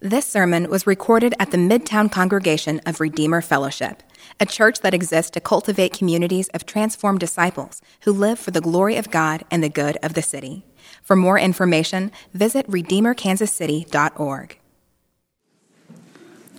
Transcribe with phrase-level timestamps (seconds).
[0.00, 4.02] This sermon was recorded at the Midtown congregation of Redeemer Fellowship,
[4.38, 8.96] a church that exists to cultivate communities of transformed disciples who live for the glory
[8.96, 10.66] of God and the good of the city.
[11.02, 14.58] For more information, visit redeemerkansascity.org.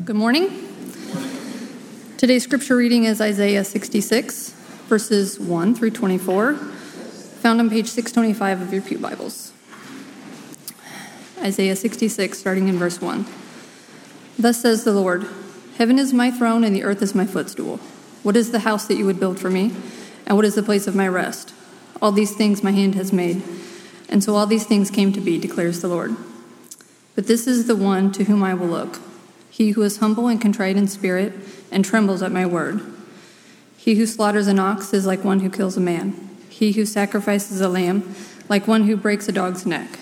[0.03, 0.49] Good morning.
[2.17, 4.49] Today's scripture reading is Isaiah 66,
[4.87, 9.46] verses 1 through 24, found on page 625 of your Pew Bibles.
[11.39, 13.25] Isaiah 66, starting in verse 1.
[14.39, 15.27] Thus says the Lord
[15.77, 17.77] Heaven is my throne, and the earth is my footstool.
[18.23, 19.71] What is the house that you would build for me?
[20.25, 21.53] And what is the place of my rest?
[22.01, 23.43] All these things my hand has made.
[24.09, 26.15] And so all these things came to be, declares the Lord.
[27.15, 28.99] But this is the one to whom I will look
[29.57, 31.33] he who is humble and contrite in spirit
[31.71, 32.79] and trembles at my word.
[33.75, 36.13] He who slaughters an ox is like one who kills a man.
[36.47, 38.13] He who sacrifices a lamb,
[38.49, 39.97] like one who breaks a dog's neck.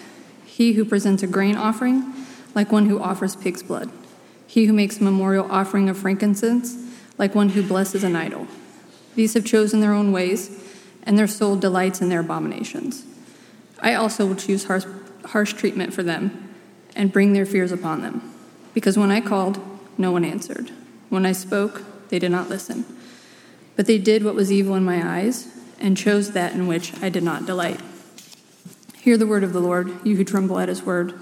[0.56, 2.14] He who presents a grain offering,
[2.56, 3.92] like one who offers pig's blood.
[4.48, 6.78] He who makes a memorial offering of frankincense,
[7.18, 8.48] like one who blesses an idol.
[9.16, 10.58] These have chosen their own ways,
[11.04, 13.04] and their soul delights in their abominations.
[13.82, 14.86] I also will choose harsh,
[15.26, 16.56] harsh treatment for them
[16.96, 18.22] and bring their fears upon them.
[18.74, 19.60] Because when I called,
[19.98, 20.72] no one answered.
[21.10, 22.86] When I spoke, they did not listen.
[23.76, 25.50] But they did what was evil in my eyes
[25.82, 27.82] and chose that in which I did not delight.
[29.06, 31.14] Hear the word of the Lord, you who tremble at his word.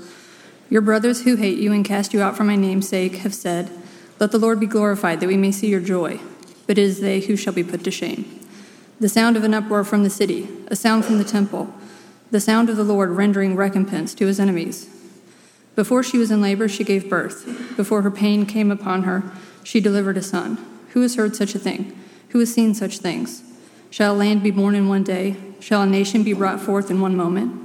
[0.69, 3.69] Your brothers who hate you and cast you out for my name's sake have said,
[4.21, 6.21] Let the Lord be glorified, that we may see your joy.
[6.65, 8.39] But it is they who shall be put to shame.
[9.01, 11.73] The sound of an uproar from the city, a sound from the temple,
[12.31, 14.87] the sound of the Lord rendering recompense to his enemies.
[15.75, 17.75] Before she was in labor, she gave birth.
[17.75, 19.29] Before her pain came upon her,
[19.61, 20.57] she delivered a son.
[20.91, 22.01] Who has heard such a thing?
[22.29, 23.43] Who has seen such things?
[23.89, 25.35] Shall a land be born in one day?
[25.59, 27.62] Shall a nation be brought forth in one moment?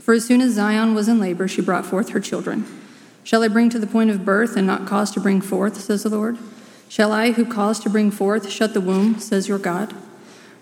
[0.00, 2.66] For as soon as Zion was in labor, she brought forth her children.
[3.22, 6.02] Shall I bring to the point of birth and not cause to bring forth, says
[6.02, 6.38] the Lord?
[6.88, 9.94] Shall I, who cause to bring forth, shut the womb, says your God?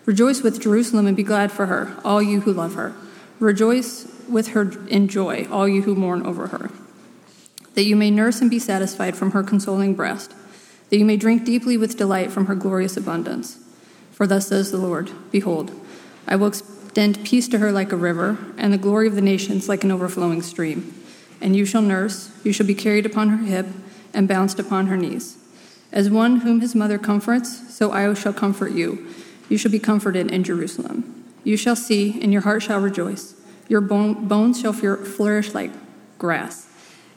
[0.04, 2.94] Rejoice with Jerusalem and be glad for her, all you who love her.
[3.38, 6.70] Rejoice with her in joy, all you who mourn over her.
[7.74, 10.34] That you may nurse and be satisfied from her consoling breast,
[10.90, 13.58] that you may drink deeply with delight from her glorious abundance.
[14.10, 15.70] For thus says the Lord Behold,
[16.26, 16.52] I will
[16.98, 19.92] extend peace to her like a river, and the glory of the nations like an
[19.92, 20.92] overflowing stream.
[21.40, 23.68] And you shall nurse, you shall be carried upon her hip,
[24.12, 25.38] and bounced upon her knees.
[25.92, 29.06] As one whom his mother comforts, so I shall comfort you.
[29.48, 31.24] You shall be comforted in Jerusalem.
[31.44, 33.36] You shall see, and your heart shall rejoice.
[33.68, 35.70] Your bones shall flourish like
[36.18, 36.66] grass.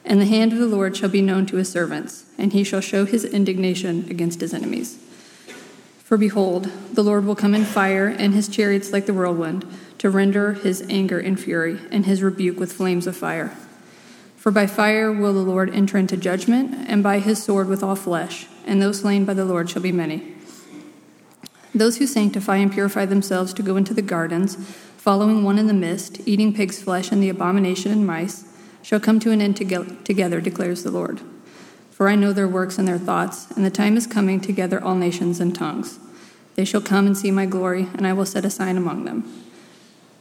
[0.04, 2.80] And the hand of the Lord shall be known to his servants, and he shall
[2.80, 5.01] show his indignation against his enemies.
[6.12, 9.64] For behold, the Lord will come in fire, and his chariots like the whirlwind,
[9.96, 13.56] to render his anger in fury, and his rebuke with flames of fire.
[14.36, 17.96] For by fire will the Lord enter into judgment, and by his sword with all
[17.96, 20.34] flesh, and those slain by the Lord shall be many.
[21.74, 24.56] Those who sanctify and purify themselves to go into the gardens,
[24.98, 28.44] following one in the mist, eating pig's flesh and the abomination and mice,
[28.82, 31.22] shall come to an end together, declares the Lord.
[31.90, 34.82] For I know their works and their thoughts, and the time is coming to gather
[34.82, 36.00] all nations and tongues.
[36.54, 39.42] They shall come and see my glory, and I will set a sign among them.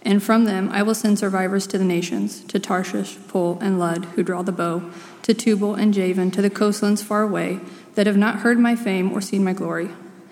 [0.03, 4.05] And from them I will send survivors to the nations, to Tarshish, Pul, and Lud,
[4.05, 4.89] who draw the bow,
[5.23, 7.59] to Tubal and Javan, to the coastlands far away,
[7.95, 9.89] that have not heard my fame or seen my glory.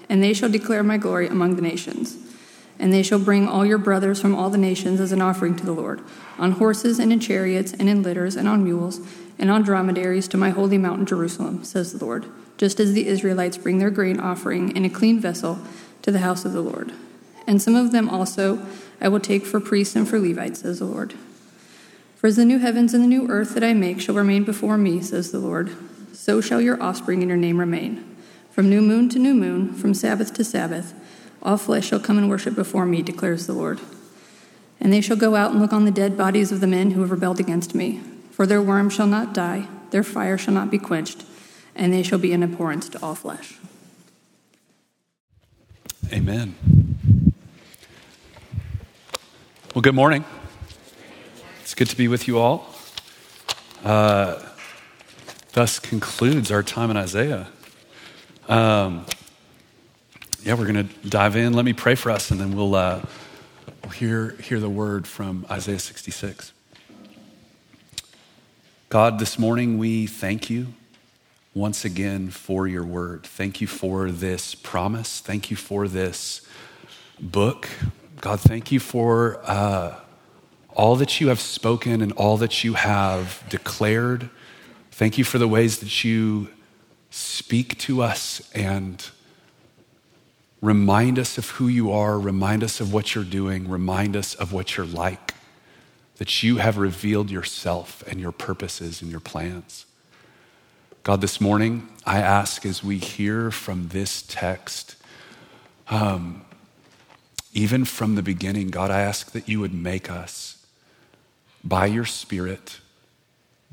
[0.08, 2.18] And they shall declare my glory among the nations.
[2.80, 5.66] And they shall bring all your brothers from all the nations as an offering to
[5.66, 6.02] the Lord,
[6.40, 9.02] on horses and in chariots and in litters and on mules
[9.38, 12.26] and on dromedaries to my holy mountain Jerusalem, says the Lord,
[12.58, 15.60] just as the Israelites bring their grain offering in a clean vessel
[16.02, 16.92] to the house of the Lord.
[17.48, 18.66] And some of them also
[19.02, 21.14] I will take for priests and for Levites, says the Lord.
[22.18, 24.78] For as the new heavens and the new earth that I make shall remain before
[24.78, 25.72] me, says the Lord,
[26.14, 28.18] so shall your offspring and your name remain.
[28.52, 30.94] From new moon to new moon, from Sabbath to Sabbath,
[31.42, 33.80] all flesh shall come and worship before me, declares the Lord.
[34.82, 37.02] And they shall go out and look on the dead bodies of the men who
[37.02, 38.02] have rebelled against me
[38.40, 41.26] for their worm shall not die, their fire shall not be quenched,
[41.76, 43.56] and they shall be an abhorrence to all flesh.
[46.12, 46.56] Amen.
[49.76, 50.26] Well, good morning.
[51.62, 52.68] It's good to be with you all.
[53.84, 54.42] Uh,
[55.54, 57.48] thus concludes our time in Isaiah.
[58.48, 59.06] Um,
[60.42, 61.54] yeah, we're going to dive in.
[61.54, 63.04] Let me pray for us, and then we'll, uh,
[63.84, 66.54] we'll hear, hear the word from Isaiah 66.
[68.90, 70.74] God, this morning we thank you
[71.54, 73.24] once again for your word.
[73.24, 75.20] Thank you for this promise.
[75.20, 76.42] Thank you for this
[77.20, 77.68] book.
[78.22, 79.96] God, thank you for uh,
[80.76, 84.30] all that you have spoken and all that you have declared
[85.00, 86.50] Thank you for the ways that you
[87.10, 89.10] speak to us and
[90.62, 94.52] remind us of who you are, remind us of what you're doing, remind us of
[94.52, 95.36] what you're like,
[96.18, 99.86] that you have revealed yourself and your purposes and your plans.
[101.04, 104.98] God, this morning, I ask as we hear from this text,
[105.90, 106.44] um,
[107.54, 110.66] even from the beginning, God, I ask that you would make us,
[111.64, 112.82] by your Spirit,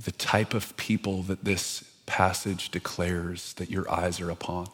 [0.03, 4.69] the type of people that this passage declares that your eyes are upon.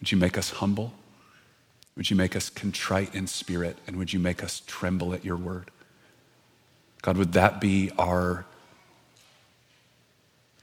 [0.00, 0.94] Would you make us humble?
[1.96, 3.76] Would you make us contrite in spirit?
[3.86, 5.70] And would you make us tremble at your word?
[7.02, 8.46] God, would that be our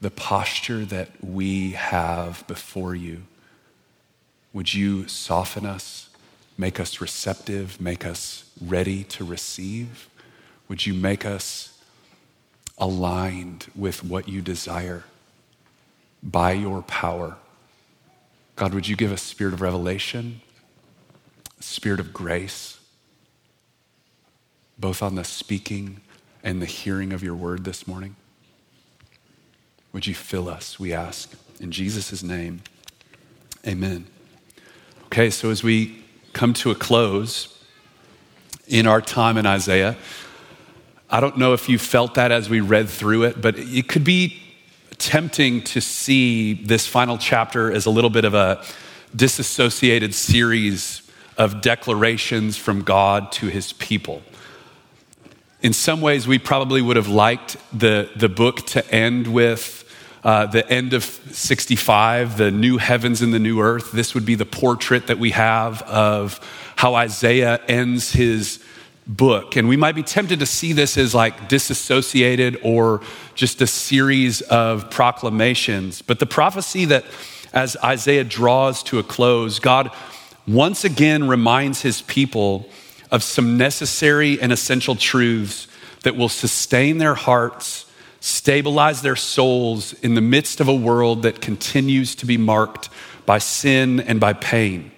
[0.00, 3.22] the posture that we have before you?
[4.52, 6.08] Would you soften us,
[6.56, 10.08] make us receptive, make us ready to receive?
[10.68, 11.78] Would you make us
[12.78, 15.04] aligned with what you desire
[16.22, 17.36] by your power?
[18.56, 20.40] God, would you give us spirit of revelation,
[21.60, 22.78] spirit of grace,
[24.78, 26.00] both on the speaking
[26.42, 28.16] and the hearing of your word this morning?
[29.92, 31.32] Would you fill us, we ask.
[31.60, 32.62] In Jesus' name,
[33.66, 34.06] amen.
[35.06, 37.58] Okay, so as we come to a close
[38.68, 39.96] in our time in Isaiah,
[41.10, 44.04] I don't know if you felt that as we read through it, but it could
[44.04, 44.40] be
[44.98, 48.64] tempting to see this final chapter as a little bit of a
[49.16, 51.02] disassociated series
[51.36, 54.22] of declarations from God to his people.
[55.62, 59.84] In some ways, we probably would have liked the, the book to end with
[60.24, 63.92] uh, the end of 65, the new heavens and the new earth.
[63.92, 66.40] This would be the portrait that we have of
[66.76, 68.64] how Isaiah ends his
[69.06, 69.54] book.
[69.56, 73.02] And we might be tempted to see this as like disassociated or
[73.34, 76.00] just a series of proclamations.
[76.00, 77.04] But the prophecy that
[77.52, 79.90] as Isaiah draws to a close, God
[80.48, 82.66] once again reminds his people
[83.10, 85.66] of some necessary and essential truths
[86.02, 87.86] that will sustain their hearts,
[88.20, 92.88] stabilize their souls in the midst of a world that continues to be marked
[93.26, 94.90] by sin and by pain.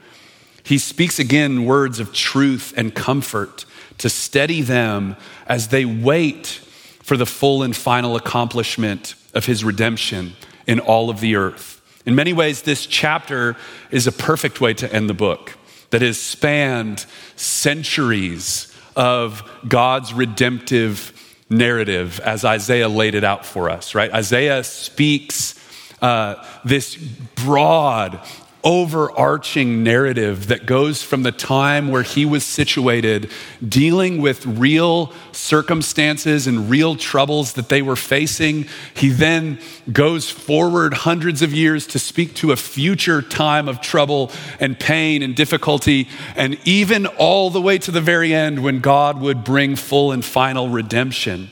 [0.65, 3.65] He speaks again words of truth and comfort
[3.99, 5.17] to steady them
[5.47, 6.61] as they wait
[7.03, 10.35] for the full and final accomplishment of his redemption
[10.67, 11.81] in all of the earth.
[12.07, 13.57] In many ways, this chapter
[13.91, 15.57] is a perfect way to end the book
[15.93, 17.07] that has spanned
[17.37, 21.13] centuries of God's redemptive
[21.49, 24.13] narrative as Isaiah laid it out for us, right?
[24.13, 25.59] Isaiah speaks
[26.01, 28.21] uh, this broad,
[28.65, 33.31] overarching narrative that goes from the time where he was situated,
[33.67, 38.67] dealing with real circumstances and real troubles that they were facing.
[38.95, 39.59] He then
[39.93, 44.31] goes forward hundreds of years to speak to a future time of trouble
[44.61, 49.21] and pain and difficulty, and even all the way to the very end when God
[49.21, 51.51] would bring full and final redemption.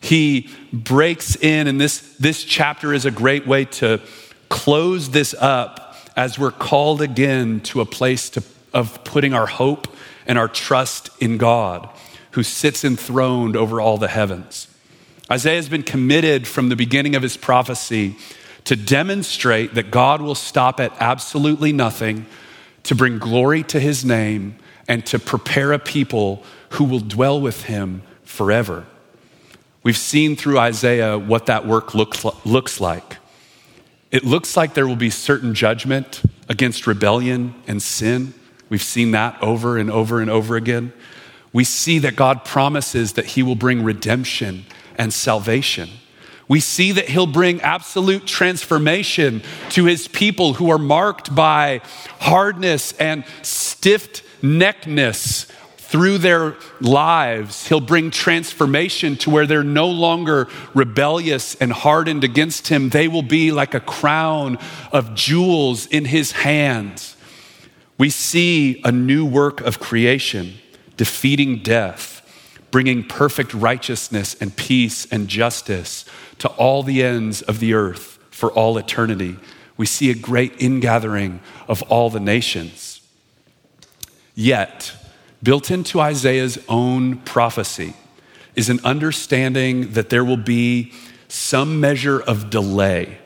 [0.00, 4.00] He breaks in, and this, this chapter is a great way to
[4.48, 5.87] close this up
[6.18, 8.42] as we're called again to a place to,
[8.74, 9.86] of putting our hope
[10.26, 11.88] and our trust in God,
[12.32, 14.66] who sits enthroned over all the heavens.
[15.30, 18.16] Isaiah has been committed from the beginning of his prophecy
[18.64, 22.26] to demonstrate that God will stop at absolutely nothing
[22.82, 24.56] to bring glory to his name
[24.88, 28.86] and to prepare a people who will dwell with him forever.
[29.84, 33.17] We've seen through Isaiah what that work looks, looks like.
[34.10, 38.32] It looks like there will be certain judgment against rebellion and sin.
[38.70, 40.92] We've seen that over and over and over again.
[41.52, 44.64] We see that God promises that He will bring redemption
[44.96, 45.90] and salvation.
[46.46, 51.82] We see that He'll bring absolute transformation to His people who are marked by
[52.18, 55.46] hardness and stiff neckness
[55.88, 62.68] through their lives, he'll bring transformation to where they're no longer rebellious and hardened against
[62.68, 62.90] him.
[62.90, 64.58] They will be like a crown
[64.92, 67.16] of jewels in his hands.
[67.96, 70.56] We see a new work of creation,
[70.98, 72.20] defeating death,
[72.70, 76.04] bringing perfect righteousness and peace and justice
[76.40, 79.38] to all the ends of the earth for all eternity.
[79.78, 83.00] We see a great ingathering of all the nations.
[84.34, 84.92] Yet,
[85.42, 87.94] Built into Isaiah's own prophecy
[88.56, 90.92] is an understanding that there will be
[91.28, 93.18] some measure of delay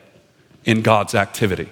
[0.64, 1.70] in God's activity.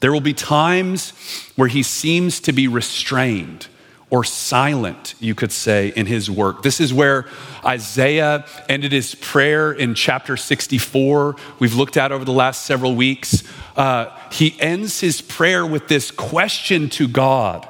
[0.00, 1.12] There will be times
[1.56, 3.68] where he seems to be restrained
[4.10, 6.62] or silent, you could say, in his work.
[6.62, 7.24] This is where
[7.64, 11.36] Isaiah ended his prayer in chapter 64.
[11.60, 13.42] We've looked at over the last several weeks.
[13.74, 17.66] Uh, he ends his prayer with this question to God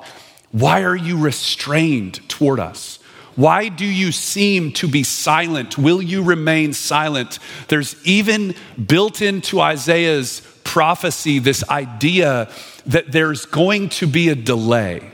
[0.52, 2.98] Why are you restrained toward us?
[3.34, 5.78] Why do you seem to be silent?
[5.78, 7.38] Will you remain silent?
[7.68, 8.54] There's even
[8.86, 12.50] built into Isaiah's prophecy this idea
[12.86, 15.10] that there's going to be a delay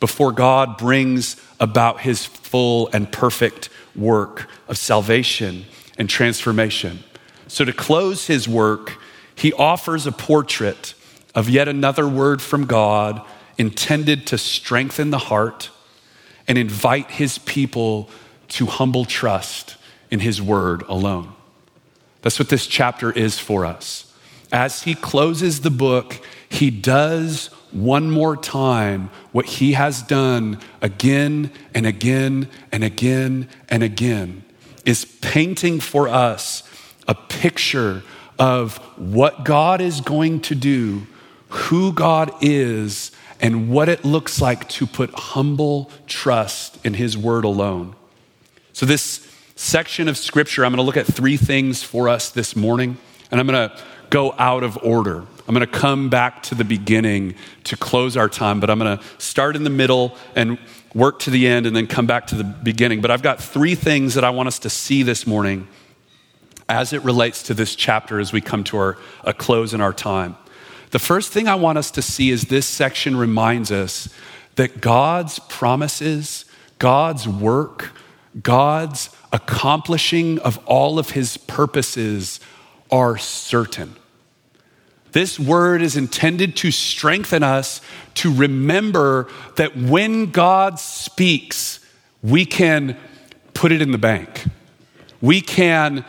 [0.00, 5.64] before God brings about his full and perfect work of salvation
[5.96, 7.04] and transformation.
[7.46, 8.98] So, to close his work,
[9.36, 10.94] he offers a portrait
[11.34, 13.22] of yet another word from God
[13.58, 15.70] intended to strengthen the heart
[16.46, 18.10] and invite his people
[18.48, 19.76] to humble trust
[20.10, 21.32] in his word alone.
[22.22, 24.12] That's what this chapter is for us.
[24.52, 31.50] As he closes the book, he does one more time what he has done again
[31.74, 34.44] and again and again and again
[34.84, 36.62] is painting for us
[37.08, 38.02] a picture
[38.38, 41.06] of what God is going to do,
[41.48, 43.10] who God is,
[43.40, 47.94] and what it looks like to put humble trust in his word alone.
[48.72, 52.56] So, this section of scripture, I'm going to look at three things for us this
[52.56, 52.96] morning,
[53.30, 53.76] and I'm going to
[54.10, 55.24] go out of order.
[55.46, 58.98] I'm going to come back to the beginning to close our time, but I'm going
[58.98, 60.58] to start in the middle and
[60.94, 63.00] work to the end and then come back to the beginning.
[63.00, 65.68] But I've got three things that I want us to see this morning
[66.68, 69.92] as it relates to this chapter as we come to our, a close in our
[69.92, 70.36] time.
[70.94, 74.08] The first thing I want us to see is this section reminds us
[74.54, 76.44] that God's promises,
[76.78, 77.90] God's work,
[78.40, 82.38] God's accomplishing of all of his purposes
[82.92, 83.96] are certain.
[85.10, 87.80] This word is intended to strengthen us
[88.14, 91.80] to remember that when God speaks,
[92.22, 92.96] we can
[93.52, 94.44] put it in the bank.
[95.20, 96.04] We can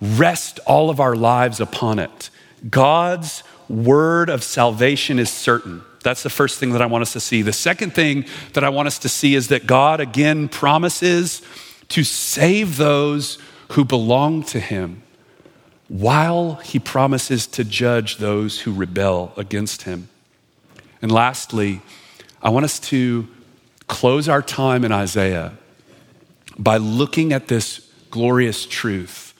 [0.00, 2.30] rest all of our lives upon it.
[2.68, 5.82] God's word of salvation is certain.
[6.02, 7.42] That's the first thing that I want us to see.
[7.42, 11.42] The second thing that I want us to see is that God again promises
[11.88, 13.38] to save those
[13.70, 15.02] who belong to him
[15.88, 20.08] while he promises to judge those who rebel against him.
[21.02, 21.80] And lastly,
[22.42, 23.28] I want us to
[23.86, 25.52] close our time in Isaiah
[26.58, 29.34] by looking at this glorious truth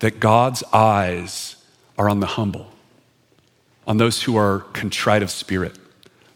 [0.00, 1.56] that God's eyes
[1.96, 2.72] are on the humble,
[3.86, 5.78] on those who are contrite of spirit,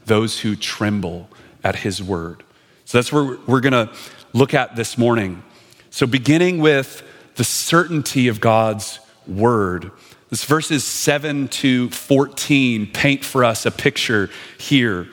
[0.06, 1.28] those who tremble
[1.64, 2.42] at his word.
[2.84, 3.92] So that's where we're going to
[4.32, 5.42] look at this morning.
[5.90, 7.02] So, beginning with
[7.36, 9.92] the certainty of God's word.
[10.30, 14.28] This verses 7 to 14 paint for us a picture
[14.58, 15.06] here.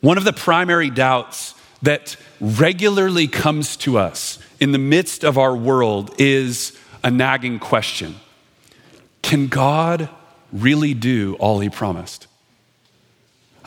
[0.00, 5.54] One of the primary doubts that regularly comes to us in the midst of our
[5.56, 8.16] world is a nagging question
[9.22, 10.08] Can God
[10.60, 12.26] really do all he promised?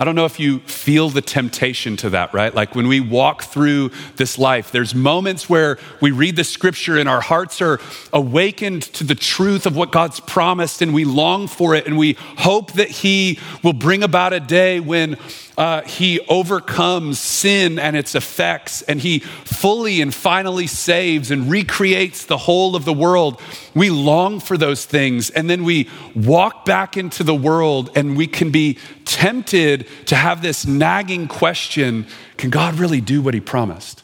[0.01, 2.55] I don't know if you feel the temptation to that, right?
[2.55, 7.09] Like when we walk through this life, there's moments where we read the scripture and
[7.09, 7.81] our hearts are
[8.13, 12.13] awakened to the truth of what God's promised and we long for it and we
[12.37, 15.17] hope that He will bring about a day when
[15.59, 22.25] uh, he overcomes sin and its effects, and he fully and finally saves and recreates
[22.25, 23.41] the whole of the world.
[23.75, 28.25] We long for those things, and then we walk back into the world, and we
[28.25, 34.01] can be tempted to have this nagging question Can God really do what he promised?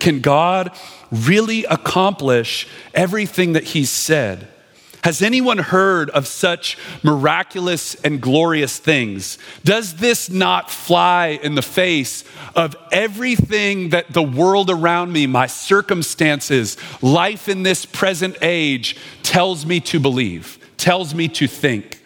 [0.00, 0.76] Can God
[1.12, 4.48] really accomplish everything that he said?
[5.06, 9.38] Has anyone heard of such miraculous and glorious things?
[9.62, 12.24] Does this not fly in the face
[12.56, 19.64] of everything that the world around me, my circumstances, life in this present age tells
[19.64, 22.02] me to believe, tells me to think?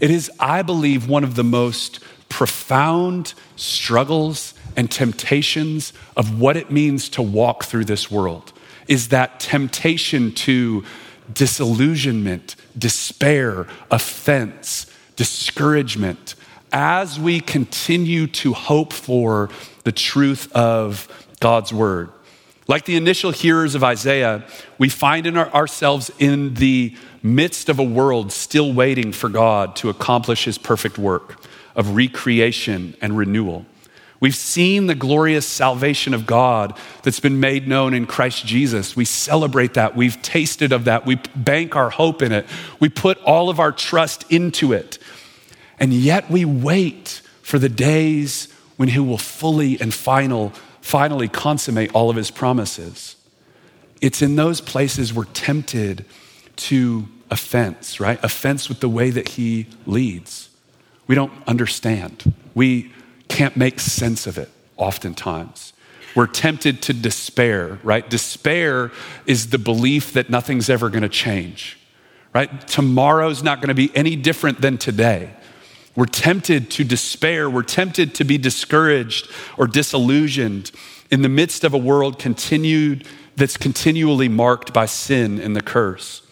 [0.00, 2.00] It is, I believe, one of the most
[2.30, 8.54] profound struggles and temptations of what it means to walk through this world
[8.88, 10.84] is that temptation to
[11.32, 16.34] disillusionment, despair, offense, discouragement,
[16.72, 19.48] as we continue to hope for
[19.84, 21.08] the truth of
[21.40, 22.10] God's word.
[22.66, 24.44] Like the initial hearers of Isaiah,
[24.78, 29.76] we find in our, ourselves in the midst of a world still waiting for God
[29.76, 31.36] to accomplish his perfect work
[31.76, 33.66] of recreation and renewal.
[34.20, 38.96] We've seen the glorious salvation of God that's been made known in Christ Jesus.
[38.96, 39.96] We celebrate that.
[39.96, 41.04] We've tasted of that.
[41.04, 42.46] We bank our hope in it.
[42.80, 44.98] We put all of our trust into it.
[45.78, 51.92] And yet we wait for the days when He will fully and final, finally consummate
[51.94, 53.16] all of his promises.
[54.00, 56.04] It's in those places we're tempted
[56.56, 58.22] to offense, right?
[58.22, 60.50] Offense with the way that he leads.
[61.06, 62.34] We don't understand.
[62.54, 62.92] We
[63.28, 65.72] can't make sense of it oftentimes.
[66.14, 68.08] We're tempted to despair, right?
[68.08, 68.92] Despair
[69.26, 71.78] is the belief that nothing's ever going to change,
[72.32, 72.66] right?
[72.68, 75.30] Tomorrow's not going to be any different than today.
[75.96, 77.48] We're tempted to despair.
[77.48, 80.70] We're tempted to be discouraged or disillusioned
[81.10, 86.22] in the midst of a world continued that's continually marked by sin and the curse.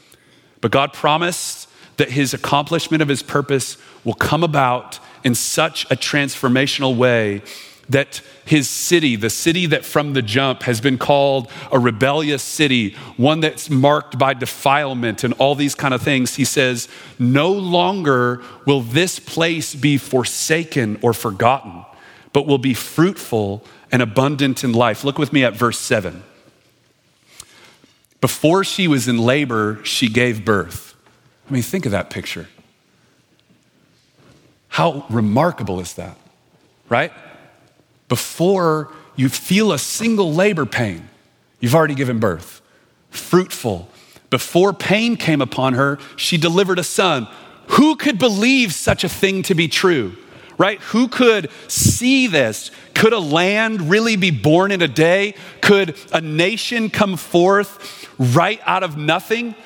[0.60, 5.96] But God promised that his accomplishment of his purpose will come about in such a
[5.96, 7.42] transformational way
[7.88, 12.94] that his city, the city that from the jump has been called a rebellious city,
[13.16, 16.88] one that's marked by defilement and all these kind of things, he says,
[17.18, 21.84] no longer will this place be forsaken or forgotten,
[22.32, 25.04] but will be fruitful and abundant in life.
[25.04, 26.22] Look with me at verse 7.
[28.20, 30.94] Before she was in labor, she gave birth.
[31.48, 32.48] I mean, think of that picture.
[34.72, 36.16] How remarkable is that,
[36.88, 37.12] right?
[38.08, 41.10] Before you feel a single labor pain,
[41.60, 42.62] you've already given birth.
[43.10, 43.90] Fruitful.
[44.30, 47.28] Before pain came upon her, she delivered a son.
[47.72, 50.16] Who could believe such a thing to be true?
[50.58, 50.80] right?
[50.80, 52.70] Who could see this?
[52.94, 55.34] Could a land really be born in a day?
[55.60, 59.56] Could a nation come forth right out of nothing?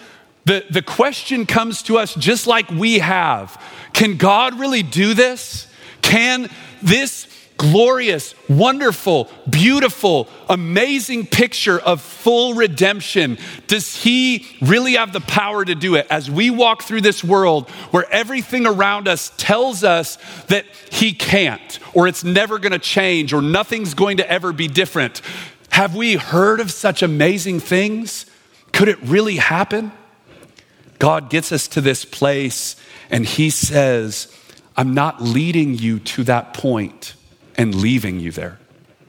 [0.47, 3.61] The, the question comes to us just like we have
[3.93, 5.67] Can God really do this?
[6.03, 6.49] Can
[6.83, 7.27] this
[7.57, 15.75] glorious, wonderful, beautiful, amazing picture of full redemption, does He really have the power to
[15.75, 16.07] do it?
[16.11, 20.17] As we walk through this world where everything around us tells us
[20.49, 25.23] that He can't, or it's never gonna change, or nothing's going to ever be different,
[25.71, 28.27] have we heard of such amazing things?
[28.73, 29.91] Could it really happen?
[30.99, 32.77] God gets us to this place
[33.11, 34.33] and He says,
[34.77, 37.15] I'm not leading you to that point
[37.57, 38.59] and leaving you there.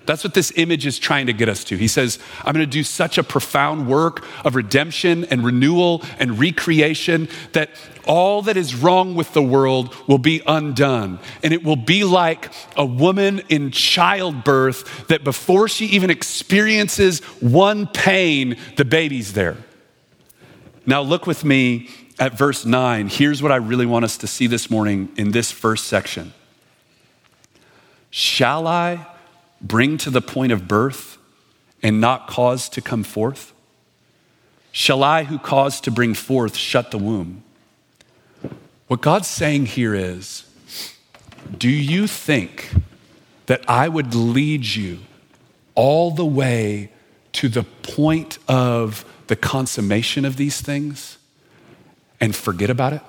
[0.07, 1.75] That's what this image is trying to get us to.
[1.75, 6.39] He says, I'm going to do such a profound work of redemption and renewal and
[6.39, 7.71] recreation that
[8.05, 11.19] all that is wrong with the world will be undone.
[11.43, 17.85] And it will be like a woman in childbirth that before she even experiences one
[17.85, 19.57] pain, the baby's there.
[20.89, 23.10] Now, look with me at verse 9.
[23.10, 26.34] Here's what I really want us to see this morning in this first section.
[28.10, 29.06] Shall I
[29.62, 31.17] bring to the point of birth
[31.84, 33.52] and not cause to come forth?
[34.71, 37.43] Shall I, who caused to bring forth, shut the womb?
[38.88, 40.45] What God's saying here is
[41.58, 42.71] Do you think
[43.47, 45.00] that I would lead you
[45.76, 46.91] all the way
[47.33, 51.17] to the point of the consummation of these things
[52.19, 53.01] and forget about it?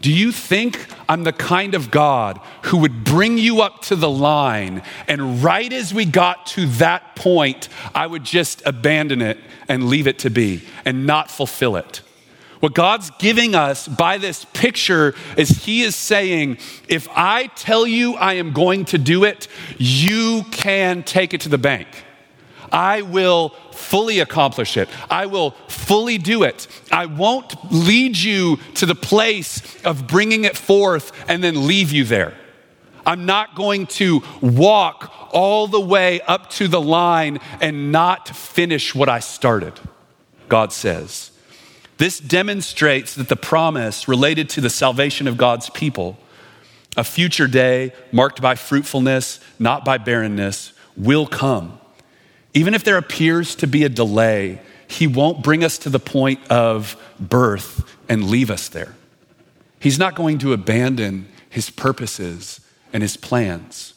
[0.00, 4.10] Do you think I'm the kind of God who would bring you up to the
[4.10, 9.88] line and right as we got to that point, I would just abandon it and
[9.88, 12.02] leave it to be and not fulfill it?
[12.58, 16.58] What God's giving us by this picture is He is saying,
[16.88, 19.46] if I tell you I am going to do it,
[19.78, 21.86] you can take it to the bank.
[22.72, 24.88] I will fully accomplish it.
[25.10, 26.66] I will fully do it.
[26.90, 32.04] I won't lead you to the place of bringing it forth and then leave you
[32.04, 32.34] there.
[33.04, 38.94] I'm not going to walk all the way up to the line and not finish
[38.94, 39.74] what I started,
[40.48, 41.30] God says.
[41.98, 46.18] This demonstrates that the promise related to the salvation of God's people,
[46.96, 51.78] a future day marked by fruitfulness, not by barrenness, will come.
[52.54, 56.40] Even if there appears to be a delay, He won't bring us to the point
[56.50, 58.94] of birth and leave us there.
[59.80, 62.60] He's not going to abandon His purposes
[62.92, 63.94] and His plans.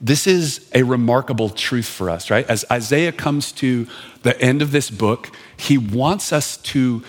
[0.00, 2.48] This is a remarkable truth for us, right?
[2.48, 3.88] As Isaiah comes to
[4.22, 7.02] the end of this book, he wants us to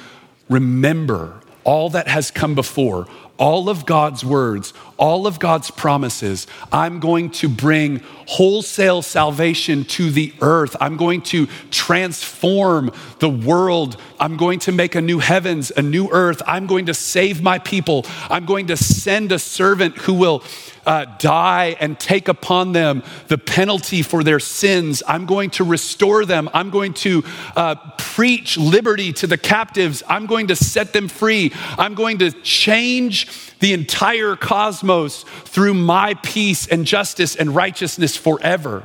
[0.50, 3.06] remember all that has come before,
[3.40, 6.46] all of God's words, all of God's promises.
[6.72, 10.76] I'm going to bring wholesale salvation to the earth.
[10.80, 13.98] I'm going to transform the world.
[14.20, 16.42] I'm going to make a new heavens, a new earth.
[16.46, 18.06] I'm going to save my people.
[18.30, 20.44] I'm going to send a servant who will
[20.90, 25.04] uh, die and take upon them the penalty for their sins.
[25.08, 26.50] I'm going to restore them.
[26.52, 27.24] I'm going to
[27.56, 30.02] uh, preach liberty to the captives.
[30.08, 31.54] I'm going to set them free.
[31.78, 33.28] I'm going to change
[33.60, 38.84] the entire cosmos through my peace and justice and righteousness forever.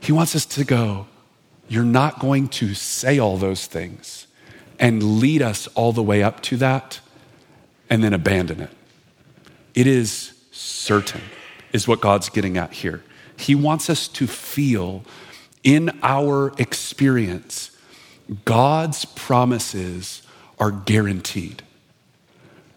[0.00, 1.06] He wants us to go,
[1.68, 4.26] You're not going to say all those things
[4.78, 7.00] and lead us all the way up to that
[7.88, 8.70] and then abandon it.
[9.74, 11.20] It is certain,
[11.72, 13.02] is what God's getting at here.
[13.36, 15.04] He wants us to feel
[15.64, 17.70] in our experience,
[18.44, 20.22] God's promises
[20.58, 21.62] are guaranteed.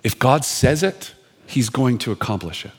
[0.03, 1.13] If God says it,
[1.45, 2.71] He's going to accomplish it.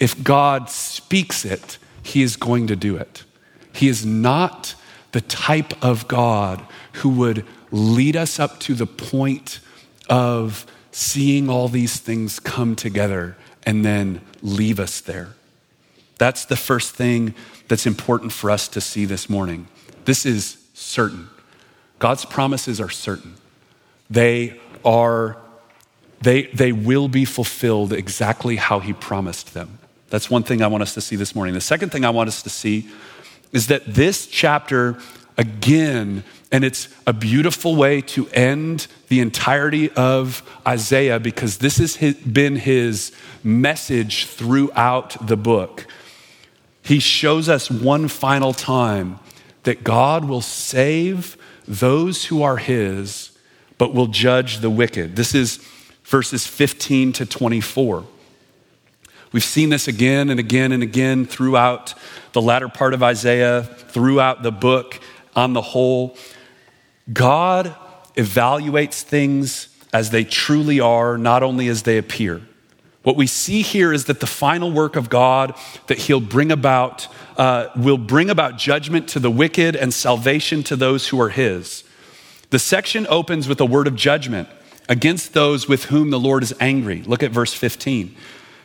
[0.00, 3.24] If God speaks it, He is going to do it.
[3.72, 4.74] He is not
[5.12, 6.62] the type of God
[6.94, 9.60] who would lead us up to the point
[10.08, 15.34] of seeing all these things come together and then leave us there.
[16.16, 17.34] That's the first thing
[17.68, 19.66] that's important for us to see this morning.
[20.06, 21.28] This is certain.
[21.98, 23.34] God's promises are certain.
[24.08, 25.36] They are
[26.20, 29.78] they, they will be fulfilled exactly how he promised them.
[30.08, 31.54] That's one thing I want us to see this morning.
[31.54, 32.88] The second thing I want us to see
[33.52, 34.98] is that this chapter,
[35.36, 42.14] again, and it's a beautiful way to end the entirety of Isaiah because this has
[42.14, 45.86] been his message throughout the book.
[46.82, 49.18] He shows us one final time
[49.64, 53.36] that God will save those who are his,
[53.76, 55.16] but will judge the wicked.
[55.16, 55.56] This is
[56.04, 58.06] verses 15 to 24.
[59.32, 61.94] We've seen this again and again and again throughout
[62.32, 65.00] the latter part of Isaiah, throughout the book
[65.34, 66.16] on the whole.
[67.12, 67.74] God
[68.16, 72.42] evaluates things as they truly are, not only as they appear.
[73.02, 75.54] What we see here is that the final work of God
[75.86, 80.74] that He'll bring about uh, will bring about judgment to the wicked and salvation to
[80.74, 81.84] those who are His.
[82.50, 84.48] The section opens with a word of judgment
[84.88, 87.02] against those with whom the Lord is angry.
[87.02, 88.16] Look at verse 15.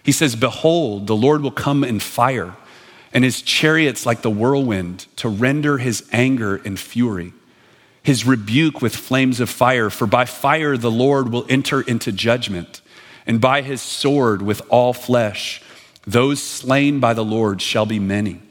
[0.04, 2.56] He says, Behold, the Lord will come in fire,
[3.13, 7.34] and his chariots like the whirlwind to render his anger and fury,
[8.03, 9.89] his rebuke with flames of fire.
[9.89, 12.81] For by fire the Lord will enter into judgment
[13.25, 15.61] and by his sword with all flesh.
[16.05, 18.41] Those slain by the Lord shall be many.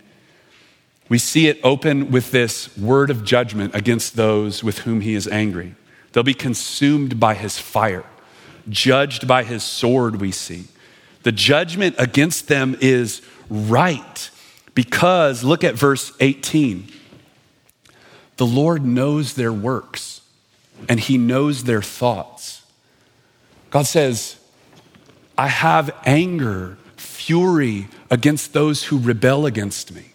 [1.09, 5.27] We see it open with this word of judgment against those with whom he is
[5.27, 5.75] angry.
[6.13, 8.05] They'll be consumed by his fire,
[8.69, 10.67] judged by his sword, we see.
[11.25, 14.31] The judgment against them is right
[14.75, 16.91] because, look at verse 18.
[18.41, 20.23] The Lord knows their works
[20.89, 22.63] and he knows their thoughts.
[23.69, 24.37] God says,
[25.37, 30.13] I have anger, fury against those who rebel against me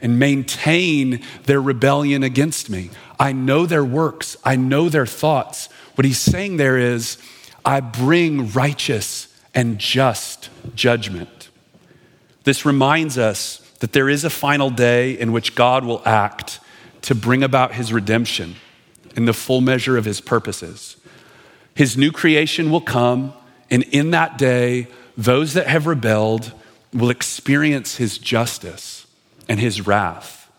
[0.00, 2.88] and maintain their rebellion against me.
[3.20, 5.68] I know their works, I know their thoughts.
[5.96, 7.18] What he's saying there is,
[7.62, 11.50] I bring righteous and just judgment.
[12.44, 16.60] This reminds us that there is a final day in which God will act
[17.06, 18.56] to bring about his redemption
[19.16, 20.96] in the full measure of his purposes.
[21.74, 23.32] His new creation will come
[23.70, 26.52] and in that day, those that have rebelled
[26.92, 29.06] will experience his justice
[29.48, 30.50] and his wrath.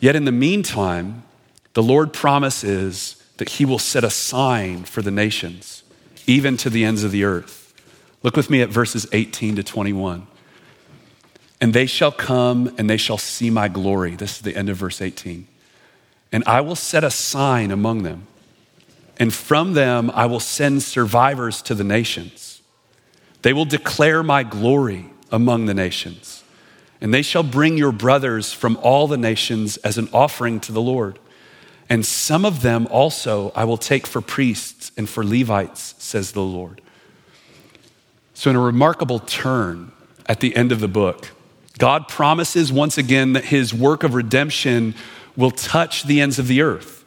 [0.00, 1.22] Yet in the meantime,
[1.74, 5.82] the Lord promises that he will set a sign for the nations,
[6.26, 7.72] even to the ends of the earth.
[8.22, 10.26] Look with me at verses 18 to 21.
[11.60, 14.16] And they shall come and they shall see my glory.
[14.16, 15.46] This is the end of verse 18.
[16.32, 18.26] And I will set a sign among them
[19.20, 22.62] and from them I will send survivors to the nations.
[23.42, 26.42] They will declare my glory among the nations,
[27.00, 30.80] and they shall bring your brothers from all the nations as an offering to the
[30.80, 31.18] Lord.
[31.88, 36.42] And some of them also I will take for priests and for Levites, says the
[36.42, 36.80] Lord.
[38.32, 39.92] So, in a remarkable turn
[40.26, 41.30] at the end of the book,
[41.80, 44.94] God promises once again that his work of redemption
[45.34, 47.04] will touch the ends of the earth.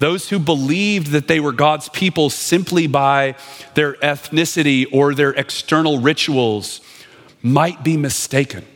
[0.00, 3.36] Those who believed that they were God's people simply by
[3.74, 6.80] their ethnicity or their external rituals
[7.42, 8.66] might be mistaken.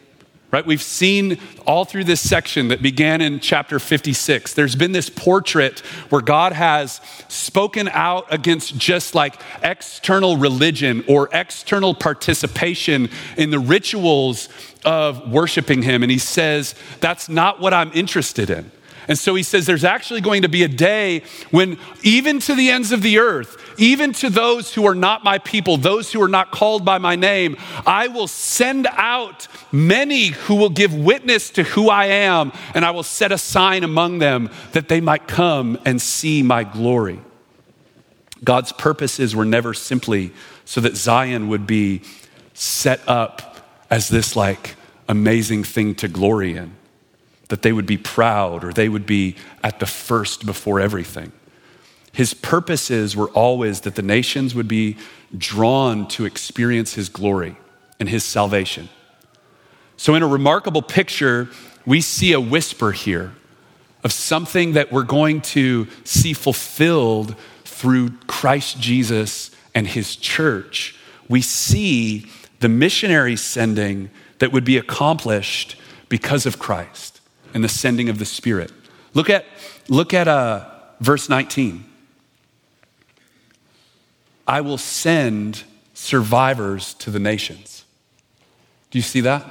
[0.53, 0.65] Right?
[0.65, 4.55] We've seen all through this section that began in chapter 56.
[4.55, 11.29] There's been this portrait where God has spoken out against just like external religion or
[11.33, 14.49] external participation in the rituals
[14.85, 16.05] of worshiping Him.
[16.05, 18.71] And He says, That's not what I'm interested in.
[19.09, 22.71] And so he says there's actually going to be a day when, even to the
[22.71, 26.29] ends of the earth, even to those who are not my people, those who are
[26.29, 31.63] not called by my name, I will send out many who will give witness to
[31.63, 35.79] who I am, and I will set a sign among them that they might come
[35.85, 37.21] and see my glory.
[38.45, 40.33] God's purposes were never simply
[40.65, 42.03] so that Zion would be
[42.55, 43.57] set up
[43.91, 44.77] as this like
[45.09, 46.73] amazing thing to glory in,
[47.49, 51.33] that they would be proud or they would be at the first before everything.
[52.17, 54.97] His purposes were always that the nations would be
[55.37, 57.59] drawn to experience his glory
[58.01, 58.89] and his salvation.
[59.99, 61.51] So, in a remarkable picture,
[61.85, 63.35] we see a whisper here
[64.03, 70.99] of something that we're going to see fulfilled through Christ Jesus and his church.
[71.29, 75.77] We see the missionary sending that would be accomplished
[76.09, 77.21] because of Christ
[77.53, 78.73] and the sending of the Spirit.
[79.13, 79.45] Look at,
[79.91, 80.65] look at uh,
[80.99, 81.85] verse 19.
[84.47, 87.85] I will send survivors to the nations.
[88.91, 89.45] Do you see that?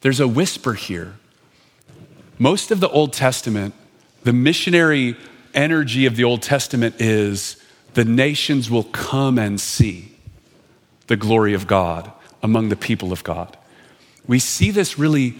[0.00, 1.14] There's a whisper here.
[2.38, 3.74] Most of the Old Testament,
[4.24, 5.16] the missionary
[5.54, 7.62] energy of the Old Testament is
[7.94, 10.16] the nations will come and see
[11.06, 12.10] the glory of God
[12.42, 13.56] among the people of God.
[14.26, 15.36] We see this really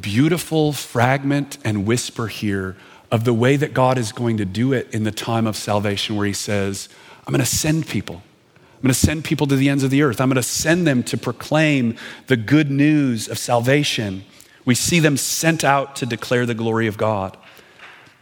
[0.00, 2.76] beautiful fragment and whisper here
[3.10, 6.16] of the way that God is going to do it in the time of salvation,
[6.16, 6.88] where He says,
[7.26, 8.16] I'm going to send people.
[8.16, 10.20] I'm going to send people to the ends of the earth.
[10.20, 14.24] I'm going to send them to proclaim the good news of salvation.
[14.64, 17.36] We see them sent out to declare the glory of God.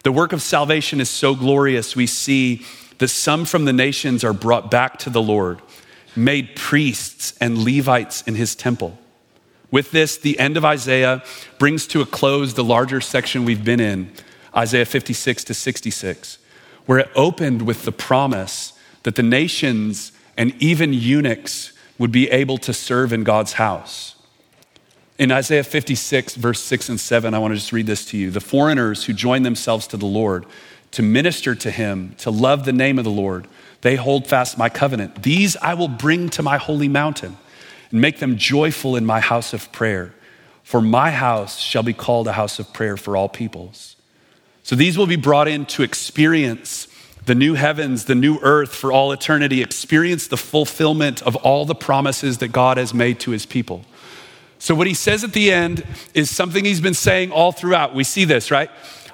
[0.05, 2.65] The work of salvation is so glorious, we see
[2.99, 5.61] that some from the nations are brought back to the Lord,
[6.15, 8.99] made priests and Levites in his temple.
[9.71, 11.25] With this, the end of Isaiah
[11.59, 14.13] brings to a close the larger section we've been in,
[14.55, 16.39] Isaiah 56 to 66,
[16.87, 22.59] where it opened with the promise that the nations and even eunuchs would be able
[22.59, 24.17] to serve in God's house.
[25.19, 28.31] In Isaiah 56, verse 6 and 7, I want to just read this to you.
[28.31, 30.47] The foreigners who join themselves to the Lord
[30.93, 33.49] to minister to him, to love the name of the Lord,
[33.81, 35.23] they hold fast my covenant.
[35.23, 37.37] These I will bring to my holy mountain
[37.91, 40.15] and make them joyful in my house of prayer.
[40.63, 43.97] For my house shall be called a house of prayer for all peoples.
[44.63, 46.87] So these will be brought in to experience
[47.25, 51.75] the new heavens, the new earth for all eternity, experience the fulfillment of all the
[51.75, 53.85] promises that God has made to his people.
[54.59, 57.95] So, what he says at the end is something he's been saying all throughout.
[57.95, 58.71] We see this, right?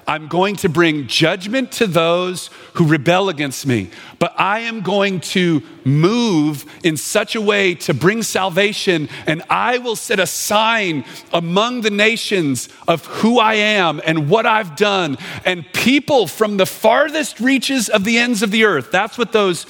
[0.07, 5.19] I'm going to bring judgment to those who rebel against me, but I am going
[5.21, 11.05] to move in such a way to bring salvation, and I will set a sign
[11.31, 16.65] among the nations of who I am and what I've done, and people from the
[16.65, 18.91] farthest reaches of the ends of the earth.
[18.91, 19.65] That's what those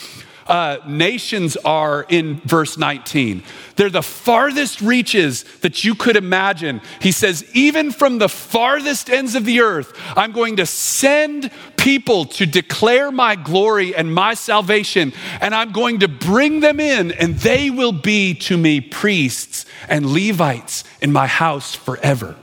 [0.50, 3.44] uh, nations are in verse 19.
[3.76, 6.82] They're the farthest reaches that you could imagine.
[7.00, 12.26] He says, even from the farthest ends of the earth, I'm going to send people
[12.26, 17.36] to declare my glory and my salvation, and I'm going to bring them in, and
[17.36, 22.36] they will be to me priests and Levites in my house forever.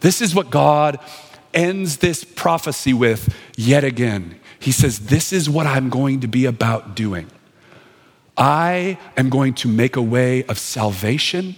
[0.00, 1.00] This is what God
[1.54, 4.38] ends this prophecy with yet again.
[4.58, 7.28] He says, This is what I'm going to be about doing.
[8.36, 11.56] I am going to make a way of salvation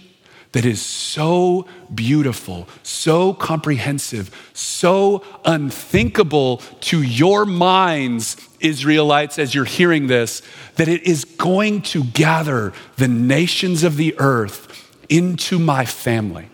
[0.51, 10.07] that is so beautiful, so comprehensive, so unthinkable to your minds, Israelites, as you're hearing
[10.07, 10.41] this,
[10.75, 16.49] that it is going to gather the nations of the earth into my family.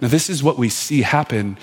[0.00, 1.56] Now, this is what we see happen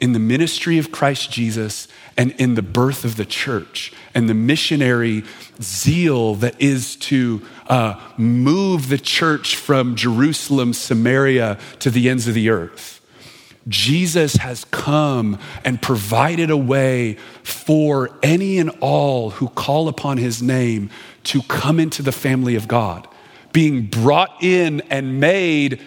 [0.00, 1.88] in the ministry of Christ Jesus
[2.18, 5.22] and in the birth of the church and the missionary
[5.62, 12.34] zeal that is to uh, move the church from Jerusalem, Samaria to the ends of
[12.34, 13.00] the earth.
[13.68, 20.42] Jesus has come and provided a way for any and all who call upon his
[20.42, 20.90] name
[21.24, 23.06] to come into the family of God,
[23.52, 25.80] being brought in and made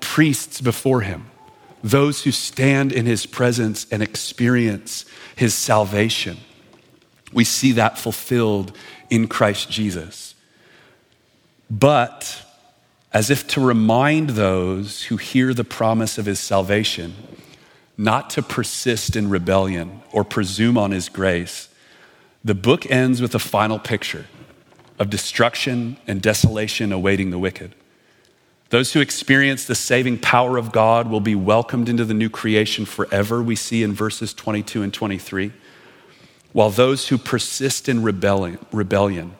[0.00, 1.30] priests before him
[1.86, 5.04] those who stand in his presence and experience
[5.36, 6.36] his salvation.
[7.32, 8.76] We see that fulfilled
[9.08, 10.34] in Christ Jesus.
[11.70, 12.42] But,
[13.12, 17.14] as if to remind those who hear the promise of his salvation
[17.96, 21.68] not to persist in rebellion or presume on his grace,
[22.44, 24.26] the book ends with a final picture
[24.98, 27.74] of destruction and desolation awaiting the wicked.
[28.70, 32.84] Those who experience the saving power of God will be welcomed into the new creation
[32.84, 35.52] forever, we see in verses 22 and 23.
[36.52, 39.34] While those who persist in rebellion, rebellion,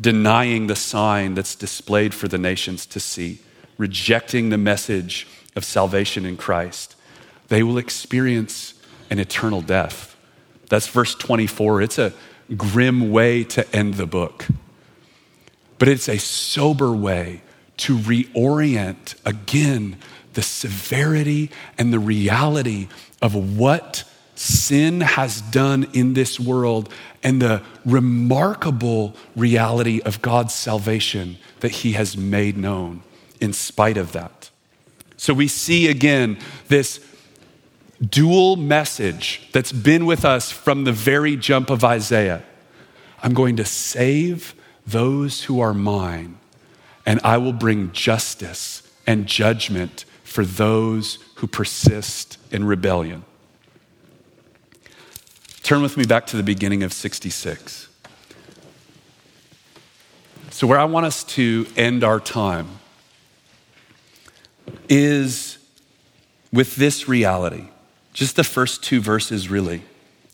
[0.00, 3.40] denying the sign that's displayed for the nations to see,
[3.78, 6.94] rejecting the message of salvation in Christ,
[7.48, 8.74] they will experience
[9.10, 10.14] an eternal death.
[10.68, 11.82] That's verse 24.
[11.82, 12.12] It's a
[12.56, 14.46] grim way to end the book,
[15.78, 17.42] but it's a sober way
[17.78, 19.96] to reorient again
[20.34, 22.88] the severity and the reality
[23.22, 31.38] of what sin has done in this world and the remarkable reality of God's salvation
[31.60, 33.02] that He has made known
[33.40, 34.50] in spite of that.
[35.16, 37.00] So we see again this
[38.00, 42.42] dual message that's been with us from the very jump of Isaiah.
[43.22, 44.54] I'm going to save
[44.86, 46.35] those who are mine,
[47.06, 53.24] and I will bring justice and judgment for those who persist in rebellion.
[55.62, 57.88] Turn with me back to the beginning of 66.
[60.50, 62.68] So, where I want us to end our time
[64.88, 65.58] is
[66.52, 67.68] with this reality.
[68.12, 69.82] Just the first two verses, really.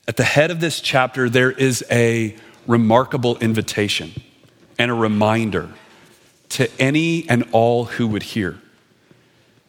[0.06, 4.12] At the head of this chapter, there is a remarkable invitation
[4.78, 5.70] and a reminder
[6.52, 8.58] to any and all who would hear.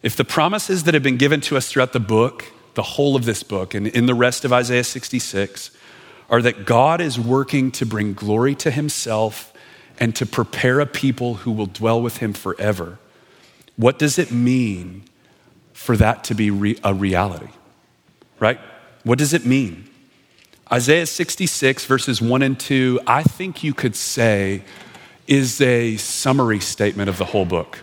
[0.02, 3.26] If the promises that have been given to us throughout the book, the whole of
[3.26, 5.72] this book, and in the rest of Isaiah 66,
[6.30, 9.54] are that God is working to bring glory to himself
[10.00, 13.00] and to prepare a people who will dwell with him forever,
[13.78, 15.04] what does it mean
[15.74, 17.50] for that to be re- a reality?
[18.40, 18.60] Right?
[19.04, 19.90] What does it mean?
[20.72, 24.64] Isaiah 66, verses 1 and 2, I think you could say
[25.28, 27.80] is a summary statement of the whole book.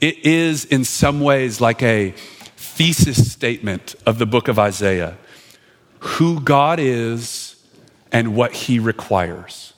[0.00, 2.14] It is, in some ways, like a
[2.56, 5.16] thesis statement of the book of Isaiah
[6.04, 7.56] who God is
[8.12, 9.72] and what he requires.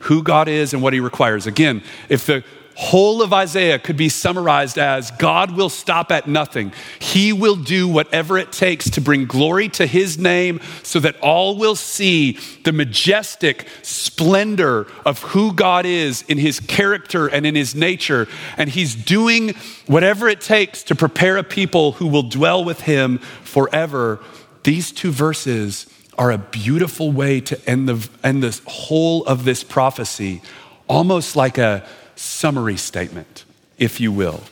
[0.00, 1.46] Who God is and what he requires.
[1.46, 2.42] Again, if the
[2.78, 6.72] whole of Isaiah could be summarized as God will stop at nothing.
[7.00, 11.56] He will do whatever it takes to bring glory to his name so that all
[11.56, 17.74] will see the majestic splendor of who God is in his character and in his
[17.74, 18.28] nature.
[18.56, 19.54] And he's doing
[19.88, 24.20] whatever it takes to prepare a people who will dwell with him forever.
[24.62, 29.64] These two verses are a beautiful way to end the, end the whole of this
[29.64, 30.42] prophecy,
[30.86, 31.84] almost like a
[32.18, 33.44] summary statement,
[33.78, 34.42] if you will.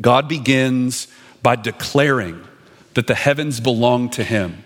[0.00, 1.08] God begins
[1.42, 2.42] by declaring
[2.94, 4.64] that the heavens belong to him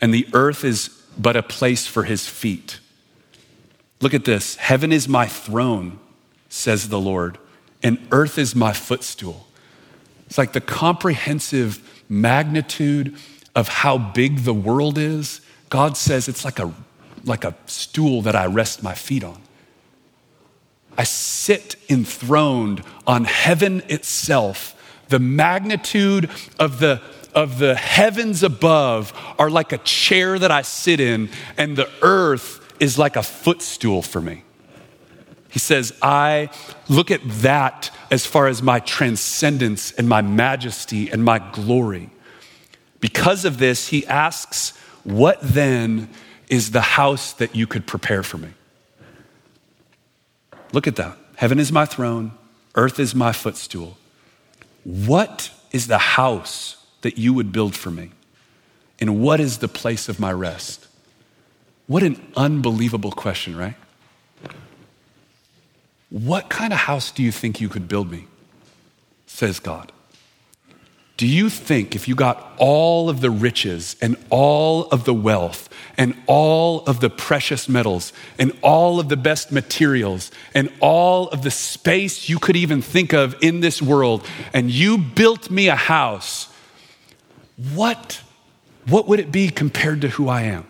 [0.00, 2.80] and the earth is but a place for his feet.
[4.00, 5.98] Look at this Heaven is my throne,
[6.48, 7.38] says the Lord,
[7.82, 9.46] and earth is my footstool.
[10.26, 13.16] It's like the comprehensive magnitude
[13.54, 15.40] of how big the world is.
[15.70, 16.72] God says it's like a,
[17.24, 19.40] like a stool that I rest my feet on.
[20.96, 24.74] I sit enthroned on heaven itself.
[25.08, 27.00] The magnitude of the,
[27.34, 32.60] of the heavens above are like a chair that I sit in, and the earth
[32.80, 34.42] is like a footstool for me.
[35.50, 36.50] He says, I
[36.88, 42.10] look at that as far as my transcendence and my majesty and my glory.
[43.00, 46.10] Because of this, he asks, What then
[46.48, 48.50] is the house that you could prepare for me?
[50.72, 51.16] Look at that.
[51.36, 52.32] Heaven is my throne,
[52.74, 53.96] earth is my footstool.
[54.84, 58.10] What is the house that you would build for me?
[58.98, 60.86] And what is the place of my rest?
[61.86, 63.74] What an unbelievable question, right?
[66.10, 68.26] What kind of house do you think you could build me?
[69.26, 69.92] Says God.
[71.16, 75.70] Do you think if you got all of the riches and all of the wealth
[75.96, 81.40] and all of the precious metals and all of the best materials and all of
[81.40, 85.74] the space you could even think of in this world, and you built me a
[85.74, 86.52] house,
[87.72, 88.20] what,
[88.86, 90.66] what would it be compared to who I am?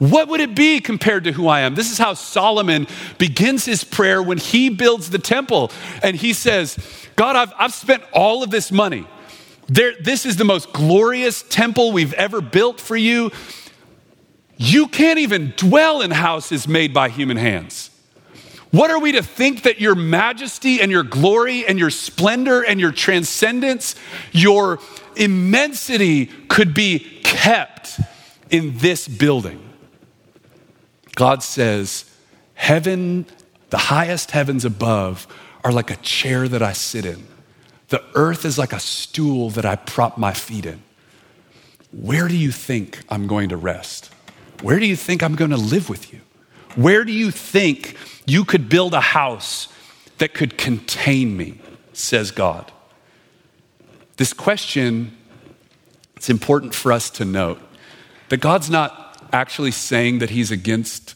[0.00, 1.76] What would it be compared to who I am?
[1.76, 5.70] This is how Solomon begins his prayer when he builds the temple.
[6.02, 6.76] And he says,
[7.14, 9.06] God, I've, I've spent all of this money.
[9.68, 13.30] There, this is the most glorious temple we've ever built for you.
[14.56, 17.90] You can't even dwell in houses made by human hands.
[18.70, 22.80] What are we to think that your majesty and your glory and your splendor and
[22.80, 23.94] your transcendence,
[24.32, 24.78] your
[25.16, 28.00] immensity could be kept
[28.50, 29.62] in this building?
[31.14, 32.04] God says,
[32.54, 33.26] Heaven,
[33.70, 35.26] the highest heavens above,
[35.64, 37.26] are like a chair that I sit in.
[37.88, 40.82] The earth is like a stool that I prop my feet in.
[41.90, 44.10] Where do you think I'm going to rest?
[44.60, 46.20] Where do you think I'm going to live with you?
[46.76, 49.68] Where do you think you could build a house
[50.18, 51.60] that could contain me?
[51.94, 52.70] Says God.
[54.16, 55.16] This question,
[56.16, 57.60] it's important for us to note
[58.28, 61.14] that God's not actually saying that He's against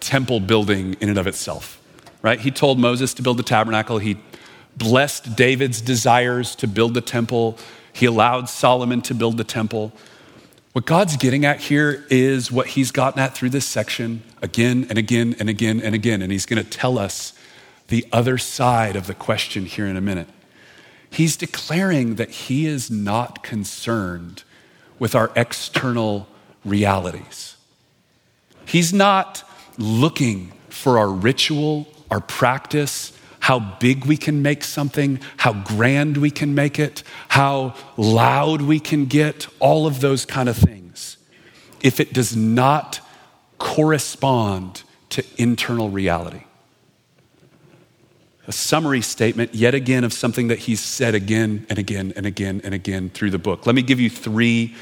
[0.00, 1.80] temple building in and of itself.
[2.22, 2.40] right?
[2.40, 3.98] He told Moses to build the tabernacle.
[3.98, 4.14] He
[4.80, 7.56] blessed David's desires to build the temple.
[7.92, 9.92] He allowed Solomon to build the temple.
[10.72, 14.98] What God's getting at here is what he's gotten at through this section again and
[14.98, 16.22] again and again and again.
[16.22, 17.34] And he's going to tell us
[17.88, 20.28] the other side of the question here in a minute.
[21.10, 24.44] He's declaring that he is not concerned
[24.98, 26.26] with our external
[26.64, 27.56] realities.
[28.64, 29.42] He's not
[29.76, 33.12] looking for our ritual, our practice,
[33.50, 38.78] how big we can make something, how grand we can make it, how loud we
[38.78, 41.16] can get, all of those kind of things.
[41.82, 43.00] If it does not
[43.58, 46.44] correspond to internal reality.
[48.46, 52.60] A summary statement, yet again, of something that he's said again and again and again
[52.62, 53.66] and again through the book.
[53.66, 54.76] Let me give you three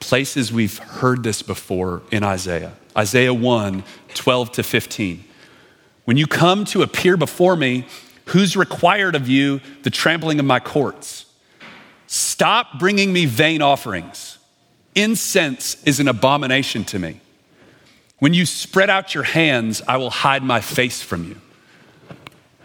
[0.00, 2.74] places we've heard this before in Isaiah.
[2.94, 5.24] Isaiah 1 12 to 15.
[6.06, 7.84] When you come to appear before me,
[8.26, 11.26] who's required of you the trampling of my courts?
[12.06, 14.38] Stop bringing me vain offerings.
[14.94, 17.20] Incense is an abomination to me.
[18.20, 21.40] When you spread out your hands, I will hide my face from you.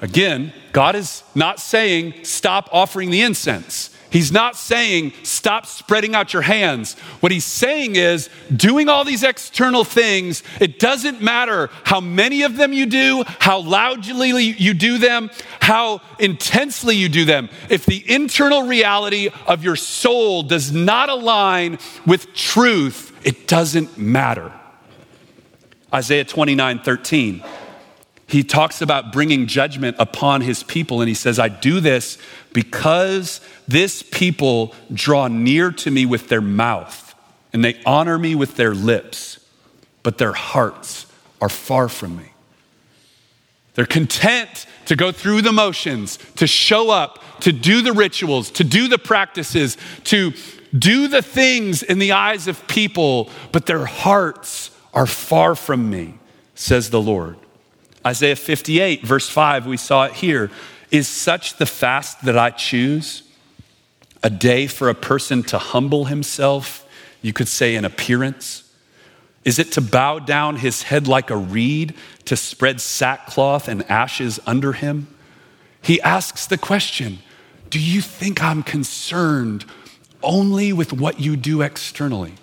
[0.01, 3.90] Again, God is not saying stop offering the incense.
[4.11, 6.99] He's not saying stop spreading out your hands.
[7.21, 12.57] What he's saying is doing all these external things, it doesn't matter how many of
[12.57, 15.31] them you do, how loudly you do them,
[15.61, 17.49] how intensely you do them.
[17.69, 24.51] If the internal reality of your soul does not align with truth, it doesn't matter.
[25.93, 27.43] Isaiah 29 13
[28.31, 32.17] he talks about bringing judgment upon his people, and he says, I do this
[32.53, 33.41] because
[33.71, 37.15] this people draw near to me with their mouth,
[37.53, 39.39] and they honor me with their lips,
[40.03, 41.05] but their hearts
[41.41, 42.31] are far from me.
[43.73, 48.63] They're content to go through the motions, to show up, to do the rituals, to
[48.63, 50.33] do the practices, to
[50.77, 56.15] do the things in the eyes of people, but their hearts are far from me,
[56.55, 57.37] says the Lord.
[58.05, 60.49] Isaiah 58, verse 5, we saw it here.
[60.89, 63.23] Is such the fast that I choose?
[64.23, 66.87] A day for a person to humble himself,
[67.21, 68.63] you could say an appearance?
[69.43, 71.95] Is it to bow down his head like a reed,
[72.25, 75.07] to spread sackcloth and ashes under him?
[75.81, 77.19] He asks the question
[77.69, 79.65] Do you think I'm concerned
[80.21, 82.33] only with what you do externally?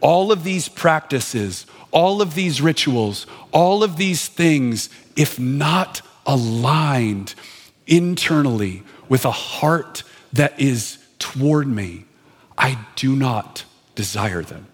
[0.00, 7.34] All of these practices, all of these rituals, all of these things, if not aligned
[7.86, 12.04] internally with a heart that is toward me,
[12.56, 13.64] I do not
[13.94, 14.66] desire them.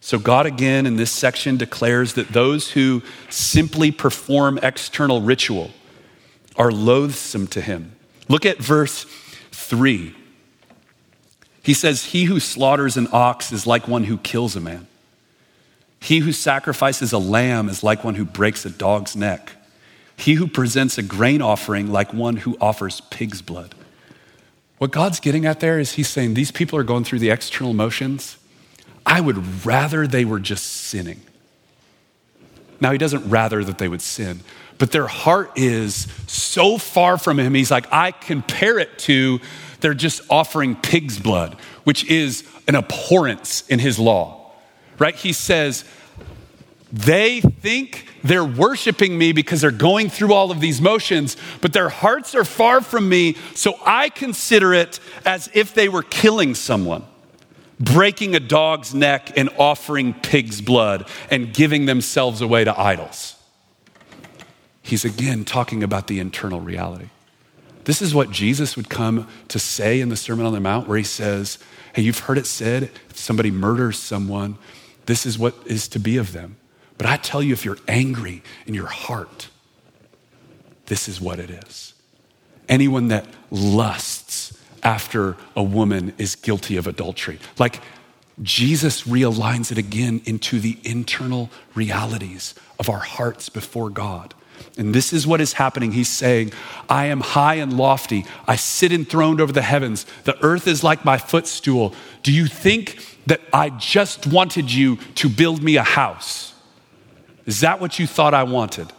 [0.00, 5.70] So, God again in this section declares that those who simply perform external ritual
[6.56, 7.92] are loathsome to Him.
[8.28, 9.04] Look at verse
[9.52, 10.14] 3.
[11.62, 14.86] He says, He who slaughters an ox is like one who kills a man.
[16.00, 19.52] He who sacrifices a lamb is like one who breaks a dog's neck.
[20.16, 23.74] He who presents a grain offering like one who offers pig's blood.
[24.78, 27.74] What God's getting at there is He's saying these people are going through the external
[27.74, 28.38] motions.
[29.04, 31.20] I would rather they were just sinning.
[32.80, 34.40] Now, He doesn't rather that they would sin,
[34.78, 37.54] but their heart is so far from Him.
[37.54, 39.40] He's like, I compare it to
[39.80, 41.54] they're just offering pig's blood,
[41.84, 44.38] which is an abhorrence in His law
[44.98, 45.14] right?
[45.14, 45.84] He says,
[46.92, 51.88] they think they're worshiping me because they're going through all of these motions, but their
[51.88, 57.04] hearts are far from me, so I consider it as if they were killing someone,
[57.78, 63.36] breaking a dog's neck and offering pig's blood and giving themselves away to idols.
[64.82, 67.08] He's again talking about the internal reality.
[67.84, 70.98] This is what Jesus would come to say in the Sermon on the Mount, where
[70.98, 71.58] he says,
[71.94, 74.58] Hey, you've heard it said, if somebody murders someone,
[75.06, 76.57] this is what is to be of them.
[76.98, 79.48] But I tell you, if you're angry in your heart,
[80.86, 81.94] this is what it is.
[82.68, 87.38] Anyone that lusts after a woman is guilty of adultery.
[87.58, 87.80] Like
[88.42, 94.34] Jesus realigns it again into the internal realities of our hearts before God.
[94.76, 95.92] And this is what is happening.
[95.92, 96.52] He's saying,
[96.88, 98.24] I am high and lofty.
[98.46, 100.04] I sit enthroned over the heavens.
[100.24, 101.94] The earth is like my footstool.
[102.22, 106.54] Do you think that I just wanted you to build me a house?
[107.48, 108.92] Is that what you thought I wanted?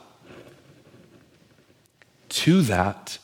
[2.30, 3.18] To that,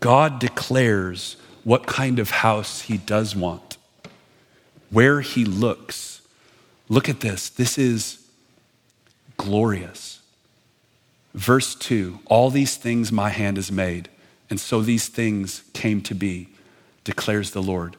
[0.00, 3.78] God declares what kind of house he does want,
[4.90, 6.20] where he looks.
[6.90, 7.48] Look at this.
[7.48, 8.18] This is
[9.38, 10.14] glorious
[11.34, 14.08] Verse 2 All these things my hand has made,
[14.48, 16.48] and so these things came to be,
[17.02, 17.96] declares the Lord.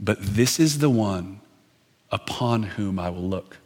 [0.00, 1.40] But this is the one
[2.10, 3.58] upon whom I will look.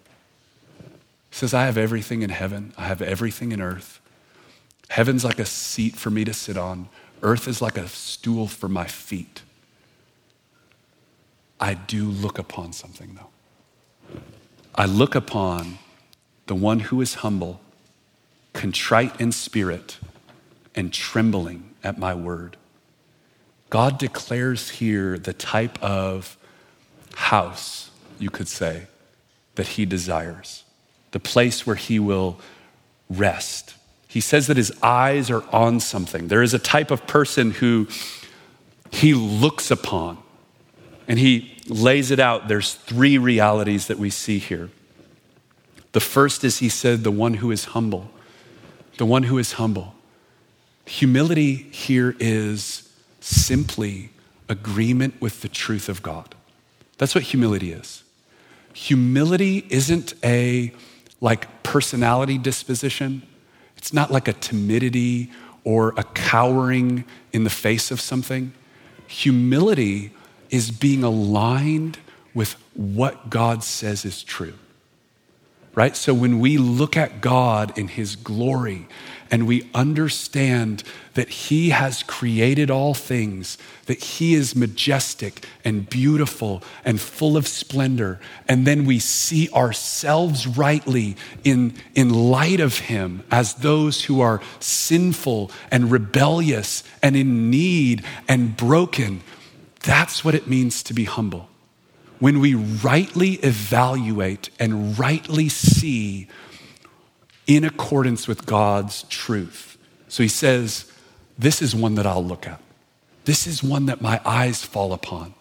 [1.34, 4.00] Says, I have everything in heaven, I have everything in earth.
[4.90, 6.88] Heaven's like a seat for me to sit on,
[7.22, 9.42] earth is like a stool for my feet.
[11.58, 14.20] I do look upon something, though.
[14.76, 15.78] I look upon
[16.46, 17.60] the one who is humble,
[18.52, 19.98] contrite in spirit,
[20.76, 22.56] and trembling at my word.
[23.70, 26.36] God declares here the type of
[27.16, 28.86] house, you could say,
[29.56, 30.63] that he desires,
[31.14, 32.40] the place where he will
[33.08, 33.76] rest.
[34.08, 36.26] He says that his eyes are on something.
[36.26, 37.86] There is a type of person who
[38.90, 40.18] he looks upon
[41.06, 42.48] and he lays it out.
[42.48, 44.70] There's three realities that we see here.
[45.92, 48.10] The first is he said, the one who is humble.
[48.98, 49.94] The one who is humble.
[50.84, 54.10] Humility here is simply
[54.48, 56.34] agreement with the truth of God.
[56.98, 58.02] That's what humility is.
[58.72, 60.72] Humility isn't a
[61.24, 63.22] like personality disposition.
[63.78, 65.30] It's not like a timidity
[65.64, 68.52] or a cowering in the face of something.
[69.06, 70.12] Humility
[70.50, 71.98] is being aligned
[72.34, 74.54] with what God says is true
[75.74, 75.96] right?
[75.96, 78.86] So when we look at God in His glory
[79.30, 80.82] and we understand
[81.14, 87.46] that He has created all things, that He is majestic and beautiful and full of
[87.48, 94.20] splendor, and then we see ourselves rightly in, in light of Him as those who
[94.20, 99.22] are sinful and rebellious and in need and broken,
[99.80, 101.48] that's what it means to be humble.
[102.18, 106.28] When we rightly evaluate and rightly see
[107.46, 109.78] in accordance with God's truth.
[110.08, 110.90] So he says,
[111.38, 112.60] This is one that I'll look at.
[113.24, 115.34] This is one that my eyes fall upon.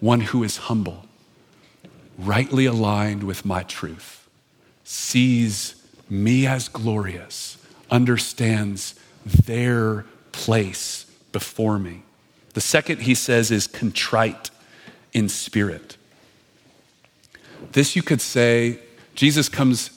[0.00, 1.06] One who is humble,
[2.18, 4.28] rightly aligned with my truth,
[4.82, 5.76] sees
[6.10, 7.56] me as glorious,
[7.90, 12.02] understands their place before me.
[12.54, 14.50] The second he says is contrite
[15.12, 15.96] in spirit.
[17.72, 18.80] This you could say,
[19.14, 19.91] Jesus comes,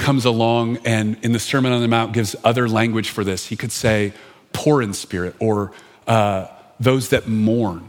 [0.00, 3.46] comes along and in the Sermon on the Mount gives other language for this.
[3.46, 4.12] He could say,
[4.52, 5.72] poor in spirit or
[6.08, 6.46] uh,
[6.80, 7.86] those that mourn,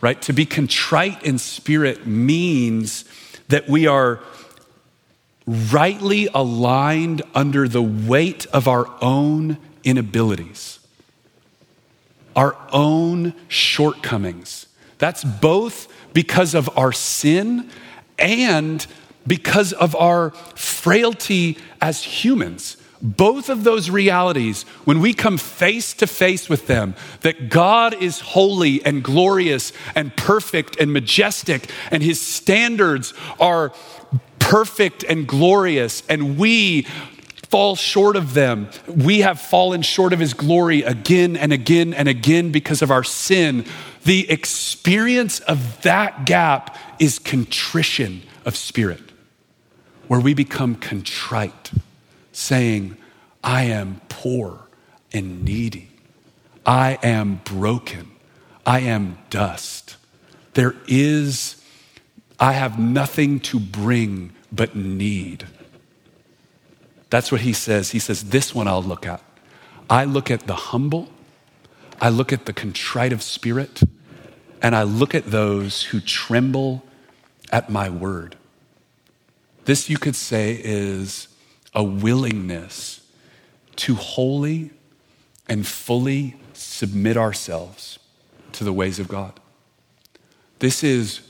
[0.00, 0.20] right?
[0.22, 3.04] To be contrite in spirit means
[3.48, 4.20] that we are
[5.46, 10.78] rightly aligned under the weight of our own inabilities,
[12.36, 14.66] our own shortcomings.
[14.98, 17.70] That's both because of our sin
[18.18, 18.86] and
[19.28, 22.76] because of our frailty as humans.
[23.00, 28.18] Both of those realities, when we come face to face with them, that God is
[28.18, 33.72] holy and glorious and perfect and majestic, and his standards are
[34.40, 36.86] perfect and glorious, and we
[37.50, 38.68] fall short of them.
[38.88, 43.04] We have fallen short of his glory again and again and again because of our
[43.04, 43.64] sin.
[44.04, 49.07] The experience of that gap is contrition of spirit,
[50.08, 51.70] where we become contrite,
[52.32, 52.96] saying,
[53.44, 54.66] I am poor
[55.12, 55.90] and needy.
[56.66, 58.10] I am broken.
[58.66, 59.96] I am dust.
[60.54, 61.62] There is,
[62.40, 65.46] I have nothing to bring but need.
[67.10, 67.90] That's what he says.
[67.92, 69.22] He says, This one I'll look at.
[69.88, 71.08] I look at the humble,
[72.00, 73.80] I look at the contrite of spirit,
[74.60, 76.84] and I look at those who tremble
[77.50, 78.36] at my word.
[79.68, 81.28] This, you could say, is
[81.74, 83.02] a willingness
[83.76, 84.70] to wholly
[85.46, 87.98] and fully submit ourselves
[88.52, 89.38] to the ways of God.
[90.60, 91.20] This is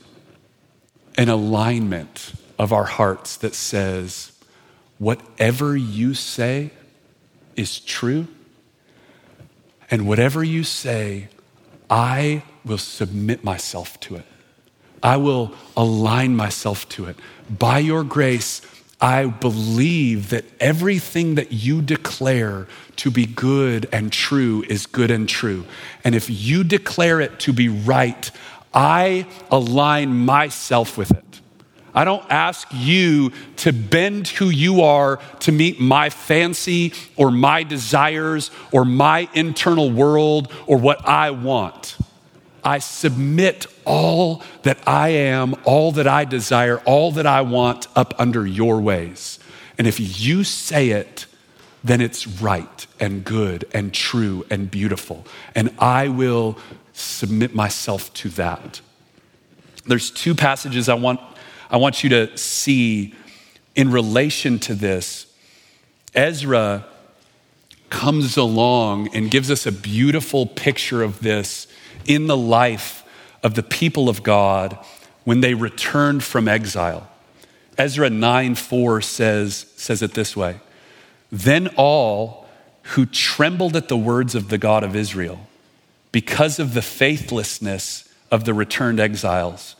[1.17, 4.31] an alignment of our hearts that says,
[4.99, 6.71] whatever you say
[7.57, 8.25] is true,
[9.91, 11.27] and whatever you say,
[11.89, 14.25] I will submit myself to it.
[15.01, 17.17] I will align myself to it.
[17.49, 18.61] By your grace,
[19.01, 25.27] I believe that everything that you declare to be good and true is good and
[25.27, 25.65] true.
[26.03, 28.29] And if you declare it to be right,
[28.73, 31.23] I align myself with it.
[31.93, 37.63] I don't ask you to bend who you are to meet my fancy or my
[37.63, 41.97] desires or my internal world or what I want.
[42.63, 48.13] I submit all that I am, all that I desire, all that I want up
[48.17, 49.39] under your ways.
[49.77, 51.25] And if you say it,
[51.83, 55.25] then it's right and good and true and beautiful.
[55.55, 56.57] And I will
[56.93, 58.81] submit myself to that.
[59.85, 61.21] There's two passages I want,
[61.71, 63.15] I want you to see
[63.75, 65.25] in relation to this.
[66.13, 66.85] Ezra
[67.89, 71.67] comes along and gives us a beautiful picture of this
[72.05, 73.03] in the life
[73.43, 74.77] of the people of God
[75.23, 77.09] when they returned from exile.
[77.77, 80.59] Ezra 9 4 says, says it this way
[81.31, 82.47] Then all
[82.83, 85.47] who trembled at the words of the God of Israel,
[86.11, 89.75] because of the faithlessness of the returned exiles,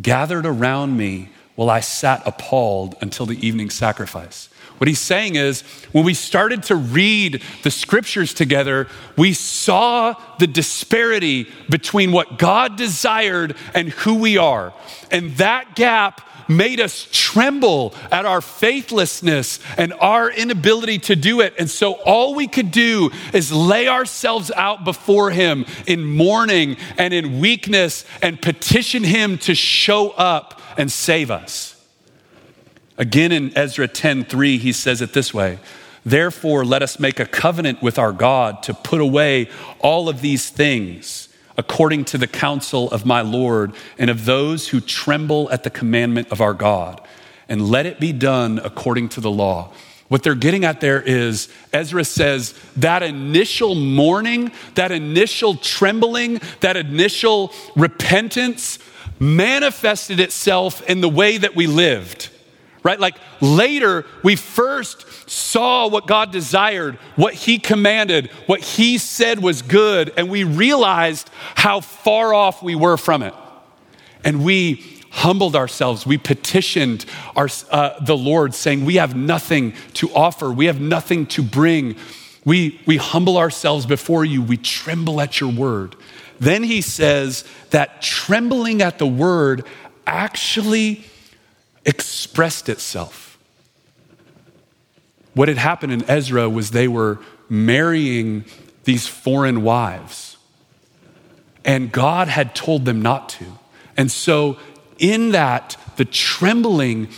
[0.00, 4.48] gathered around me while I sat appalled until the evening sacrifice.
[4.82, 5.60] What he's saying is,
[5.92, 12.74] when we started to read the scriptures together, we saw the disparity between what God
[12.74, 14.74] desired and who we are.
[15.12, 21.54] And that gap made us tremble at our faithlessness and our inability to do it.
[21.60, 27.14] And so all we could do is lay ourselves out before Him in mourning and
[27.14, 31.71] in weakness and petition Him to show up and save us.
[33.02, 35.58] Again in Ezra 10:3 he says it this way,
[36.06, 39.48] "Therefore let us make a covenant with our God to put away
[39.80, 41.28] all of these things
[41.58, 46.28] according to the counsel of my Lord and of those who tremble at the commandment
[46.30, 47.00] of our God,
[47.48, 49.70] and let it be done according to the law."
[50.06, 56.76] What they're getting at there is Ezra says that initial mourning, that initial trembling, that
[56.76, 58.78] initial repentance
[59.18, 62.28] manifested itself in the way that we lived
[62.82, 62.98] right?
[62.98, 69.62] Like later, we first saw what God desired, what He commanded, what He said was
[69.62, 73.34] good, and we realized how far off we were from it.
[74.24, 76.06] And we humbled ourselves.
[76.06, 77.04] We petitioned
[77.36, 81.96] our, uh, the Lord, saying, We have nothing to offer, we have nothing to bring.
[82.44, 85.94] We, we humble ourselves before you, we tremble at your word.
[86.40, 89.64] Then he says that trembling at the word
[90.08, 91.04] actually
[91.84, 93.38] expressed itself.
[95.34, 97.18] What had happened in Ezra was they were
[97.48, 98.44] marrying
[98.84, 100.36] these foreign wives,
[101.64, 103.46] and God had told them not to.
[103.96, 104.58] And so,
[104.98, 107.08] in that, the trembling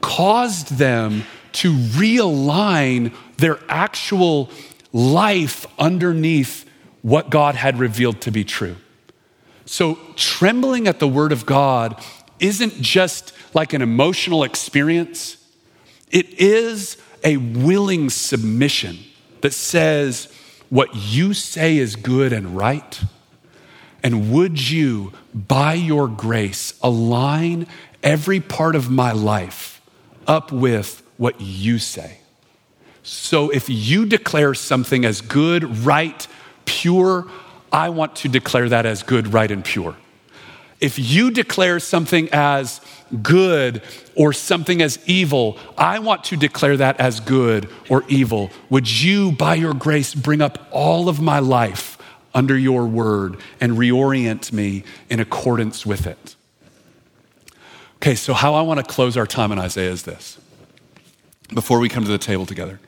[0.00, 4.50] caused them to realign their actual
[4.92, 6.68] life underneath
[7.02, 8.76] what God had revealed to be true.
[9.66, 12.02] So, trembling at the word of God
[12.38, 15.36] isn't just like an emotional experience,
[16.10, 18.98] it is a willing submission
[19.40, 20.32] that says,
[20.68, 23.00] What you say is good and right.
[24.02, 27.66] And would you, by your grace, align
[28.02, 29.80] every part of my life
[30.26, 32.18] up with what you say?
[33.02, 36.26] So if you declare something as good, right,
[36.66, 37.26] pure,
[37.72, 39.96] I want to declare that as good, right, and pure.
[40.80, 42.80] If you declare something as
[43.22, 43.82] good
[44.14, 48.50] or something as evil, I want to declare that as good or evil.
[48.70, 51.98] Would you, by your grace, bring up all of my life
[52.34, 56.36] under your word and reorient me in accordance with it?
[57.96, 60.38] Okay, so how I want to close our time in Isaiah is this
[61.54, 62.80] before we come to the table together.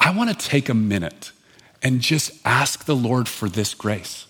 [0.00, 1.32] I want to take a minute
[1.82, 4.26] and just ask the Lord for this grace.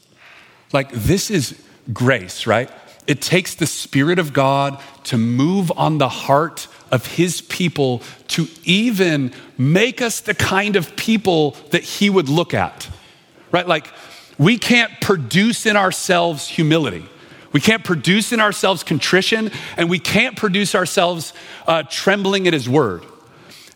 [0.72, 1.62] Like, this is
[1.92, 2.70] grace, right?
[3.06, 8.46] It takes the Spirit of God to move on the heart of His people to
[8.64, 12.88] even make us the kind of people that He would look at,
[13.50, 13.66] right?
[13.66, 13.88] Like,
[14.38, 17.04] we can't produce in ourselves humility.
[17.52, 21.32] We can't produce in ourselves contrition, and we can't produce ourselves
[21.66, 23.04] uh, trembling at His word.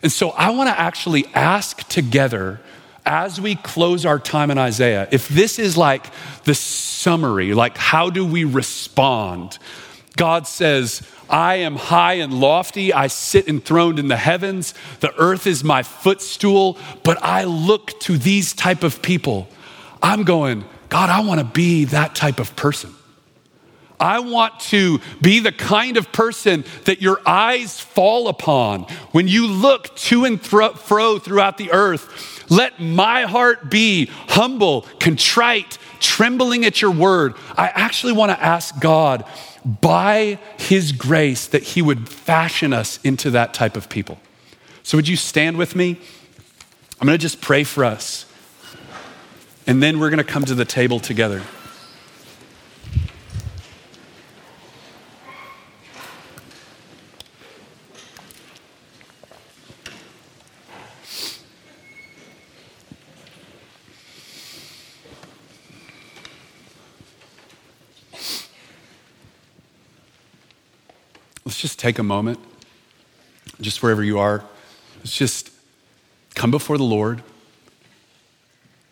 [0.01, 2.61] And so I want to actually ask together
[3.07, 6.11] as we close our time in Isaiah, if this is like
[6.43, 9.57] the summary, like how do we respond?
[10.17, 12.91] God says, I am high and lofty.
[12.91, 14.73] I sit enthroned in the heavens.
[14.99, 16.77] The earth is my footstool.
[17.03, 19.47] But I look to these type of people.
[20.01, 22.93] I'm going, God, I want to be that type of person.
[23.99, 29.47] I want to be the kind of person that your eyes fall upon when you
[29.47, 32.36] look to and fro throughout the earth.
[32.49, 37.35] Let my heart be humble, contrite, trembling at your word.
[37.57, 39.25] I actually want to ask God
[39.65, 44.19] by his grace that he would fashion us into that type of people.
[44.83, 45.99] So, would you stand with me?
[46.99, 48.25] I'm going to just pray for us.
[49.67, 51.43] And then we're going to come to the table together.
[71.47, 72.39] Let's just take a moment,
[73.61, 74.43] just wherever you are.
[74.97, 75.49] Let's just
[76.35, 77.23] come before the Lord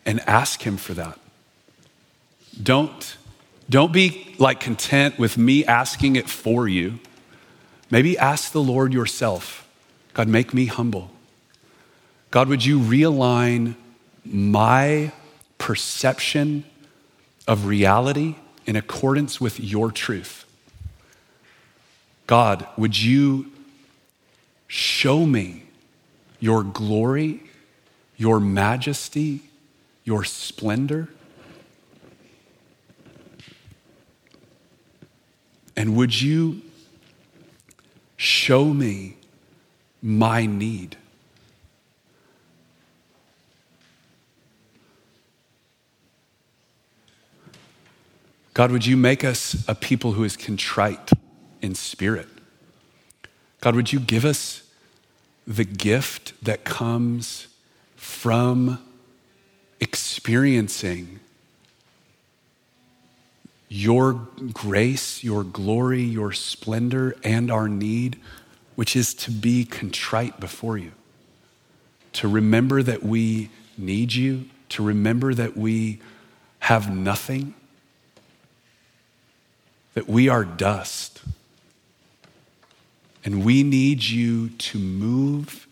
[0.06, 1.20] and ask Him for that.
[2.64, 3.18] Don't,
[3.70, 7.00] don't be like content with me asking it for you.
[7.92, 9.68] Maybe ask the Lord yourself
[10.14, 11.12] God, make me humble.
[12.32, 13.76] God, would you realign
[14.24, 15.12] my
[15.58, 16.64] perception
[17.50, 18.36] of reality
[18.66, 20.45] in accordance with your truth?
[22.28, 23.52] God, would you
[24.68, 25.64] show me
[26.40, 27.44] your glory,
[28.18, 29.42] your majesty,
[30.04, 31.10] your splendor?
[35.78, 36.62] And would you
[38.18, 39.18] show me
[40.02, 40.98] my need?
[48.54, 51.12] God, would you make us a people who is contrite
[51.66, 52.28] in spirit?
[53.60, 54.64] God, would you give us
[55.48, 57.48] the gift that comes
[57.96, 58.80] from
[59.80, 61.20] experiencing
[63.68, 64.14] your
[64.54, 68.20] grace, your glory, your splendor, and our need,
[68.76, 70.92] which is to be contrite before you,
[72.14, 76.00] to remember that we need you, to remember that we
[76.60, 77.54] have nothing,
[79.94, 81.22] that we are dust.
[83.26, 85.66] And we need you to move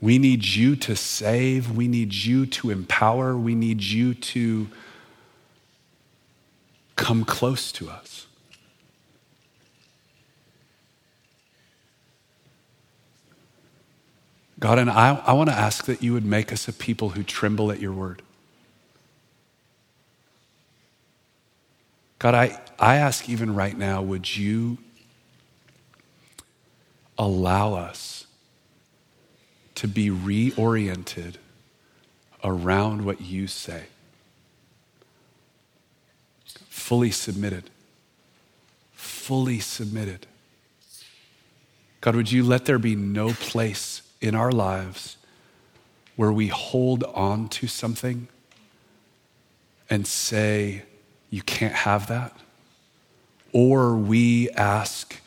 [0.00, 1.72] We need you to save.
[1.72, 3.36] We need you to empower.
[3.36, 4.68] We need you to
[6.94, 8.26] come close to us.
[14.60, 17.22] God, and I, I want to ask that you would make us a people who
[17.22, 18.22] tremble at your word.
[22.18, 24.78] God, I, I ask even right now, would you
[27.18, 28.26] allow us
[29.74, 31.34] to be reoriented
[32.42, 33.84] around what you say.
[36.68, 37.70] Fully submitted.
[38.92, 40.26] Fully submitted.
[42.00, 45.16] God, would you let there be no place in our lives
[46.16, 48.28] where we hold on to something
[49.90, 50.82] and say,
[51.30, 52.36] you can't have that?
[53.52, 55.20] Or we ask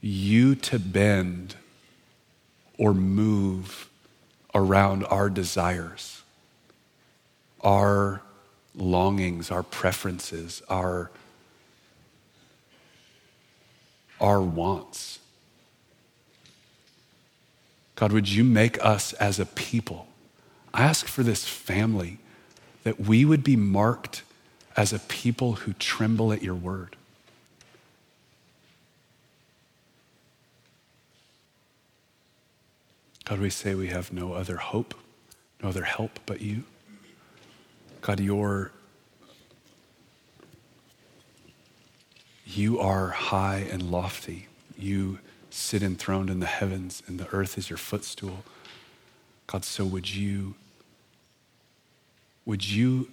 [0.00, 1.56] you to bend
[2.78, 3.88] or move
[4.54, 6.22] around our desires,
[7.62, 8.20] our
[8.74, 11.10] longings, our preferences, our,
[14.20, 15.18] our wants.
[17.96, 20.08] God, would you make us as a people?
[20.72, 22.18] I ask for this family
[22.82, 24.22] that we would be marked
[24.76, 26.96] as a people who tremble at your word.
[33.24, 34.94] God, we say we have no other hope,
[35.62, 36.64] no other help but you.
[38.02, 38.70] God, your
[42.46, 44.48] you are high and lofty.
[44.78, 45.18] You
[45.48, 48.44] sit enthroned in the heavens, and the earth is your footstool.
[49.46, 50.54] God, so would you
[52.44, 53.08] would you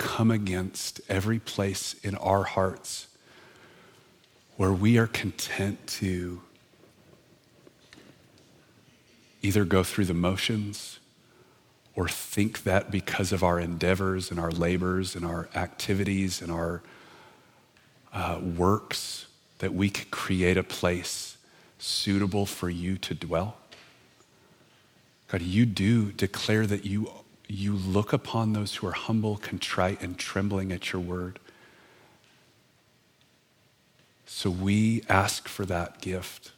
[0.00, 3.06] come against every place in our hearts
[4.56, 6.40] where we are content to
[9.42, 10.98] either go through the motions
[11.94, 16.80] or think that because of our endeavors and our labors and our activities and our
[18.14, 19.26] uh, works
[19.58, 21.36] that we could create a place
[21.78, 23.58] suitable for you to dwell.
[25.28, 27.10] God, you do declare that you,
[27.50, 31.38] you look upon those who are humble, contrite, and trembling at your word.
[34.26, 36.52] So we ask for that gift.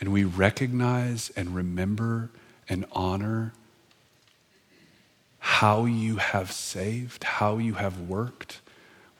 [0.00, 2.30] and we recognize and remember
[2.68, 3.52] and honor
[5.38, 8.60] how you have saved, how you have worked.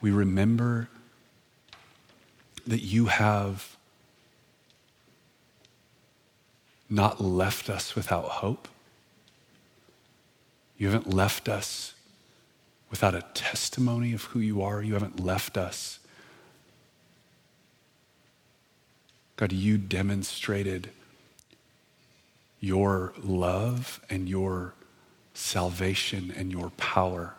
[0.01, 0.89] We remember
[2.65, 3.76] that you have
[6.89, 8.67] not left us without hope.
[10.77, 11.93] You haven't left us
[12.89, 14.81] without a testimony of who you are.
[14.81, 15.99] You haven't left us
[19.37, 20.89] God, you demonstrated
[22.59, 24.73] your love and your
[25.35, 27.35] salvation and your power.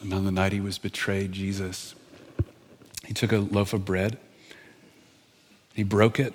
[0.00, 1.94] And on the night he was betrayed, Jesus,
[3.06, 4.18] he took a loaf of bread,
[5.74, 6.34] he broke it.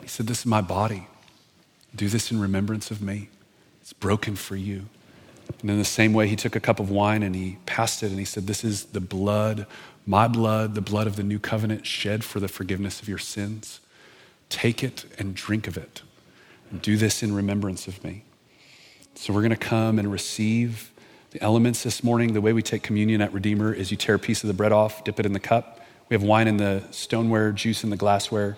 [0.00, 1.06] He said, This is my body.
[1.94, 3.28] Do this in remembrance of me.
[3.80, 4.86] It's broken for you.
[5.60, 8.10] And in the same way, he took a cup of wine and he passed it
[8.10, 9.66] and he said, This is the blood,
[10.06, 13.80] my blood, the blood of the new covenant shed for the forgiveness of your sins.
[14.48, 16.02] Take it and drink of it.
[16.82, 18.24] Do this in remembrance of me.
[19.14, 20.90] So we're going to come and receive
[21.34, 22.32] the elements this morning.
[22.32, 24.70] The way we take communion at Redeemer is you tear a piece of the bread
[24.70, 25.80] off, dip it in the cup.
[26.08, 28.56] We have wine in the stoneware, juice in the glassware.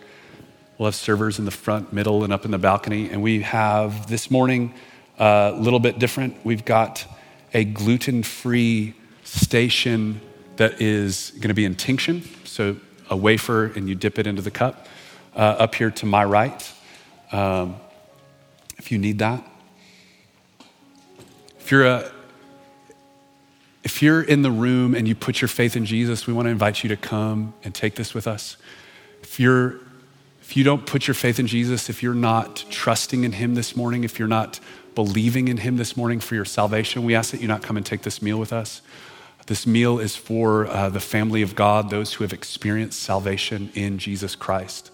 [0.77, 3.09] We'll have servers in the front, middle, and up in the balcony.
[3.09, 4.75] And we have this morning
[5.19, 6.37] a little bit different.
[6.45, 7.07] We've got
[7.55, 8.93] a gluten free
[9.25, 10.21] station
[10.57, 12.25] that is going to be intinction.
[12.45, 12.77] So
[13.09, 14.87] a wafer, and you dip it into the cup.
[15.35, 16.73] Uh, up here to my right,
[17.33, 17.77] um,
[18.77, 19.43] if you need that.
[21.59, 22.13] If you're a
[23.87, 26.51] if you're in the room and you put your faith in Jesus, we want to
[26.51, 28.57] invite you to come and take this with us.
[29.23, 29.77] If you're
[30.43, 33.77] if you don't put your faith in Jesus, if you're not trusting in him this
[33.77, 34.59] morning, if you're not
[34.97, 37.87] believing in him this morning for your salvation, we ask that you not come and
[37.87, 38.83] take this meal with us.
[39.47, 43.99] This meal is for uh, the family of God, those who have experienced salvation in
[43.99, 44.91] Jesus Christ.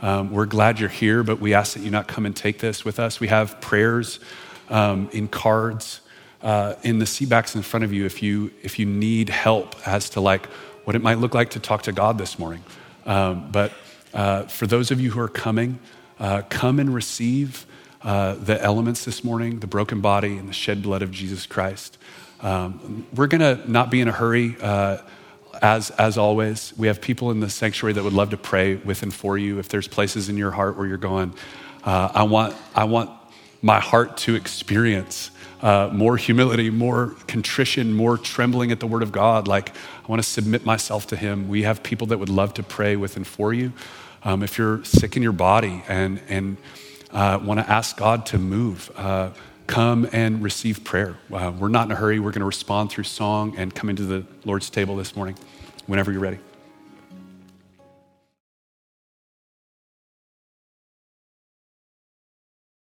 [0.00, 2.84] Um, we're glad you're here, but we ask that you not come and take this
[2.84, 3.18] with us.
[3.18, 4.20] We have prayers
[4.68, 6.00] um, in cards
[6.42, 10.10] uh, in the seatbacks in front of you if you if you need help as
[10.10, 10.46] to like
[10.84, 12.62] what it might look like to talk to God this morning.
[13.04, 13.72] Um, but
[14.14, 15.78] uh, for those of you who are coming,
[16.18, 17.66] uh, come and receive
[18.02, 21.98] uh, the elements this morning the broken body and the shed blood of Jesus Christ.
[22.40, 24.56] Um, we're going to not be in a hurry.
[24.60, 24.98] Uh,
[25.62, 29.02] as, as always, we have people in the sanctuary that would love to pray with
[29.02, 29.58] and for you.
[29.58, 31.34] If there's places in your heart where you're going,
[31.82, 33.10] uh, I, want, I want
[33.62, 35.30] my heart to experience
[35.62, 39.48] uh, more humility, more contrition, more trembling at the word of God.
[39.48, 41.48] Like, I want to submit myself to Him.
[41.48, 43.72] We have people that would love to pray with and for you.
[44.22, 46.56] Um, if you're sick in your body and, and
[47.10, 49.30] uh, want to ask God to move, uh,
[49.66, 51.16] come and receive prayer.
[51.32, 52.18] Uh, we're not in a hurry.
[52.18, 55.36] We're going to respond through song and come into the Lord's table this morning
[55.86, 56.38] whenever you're ready.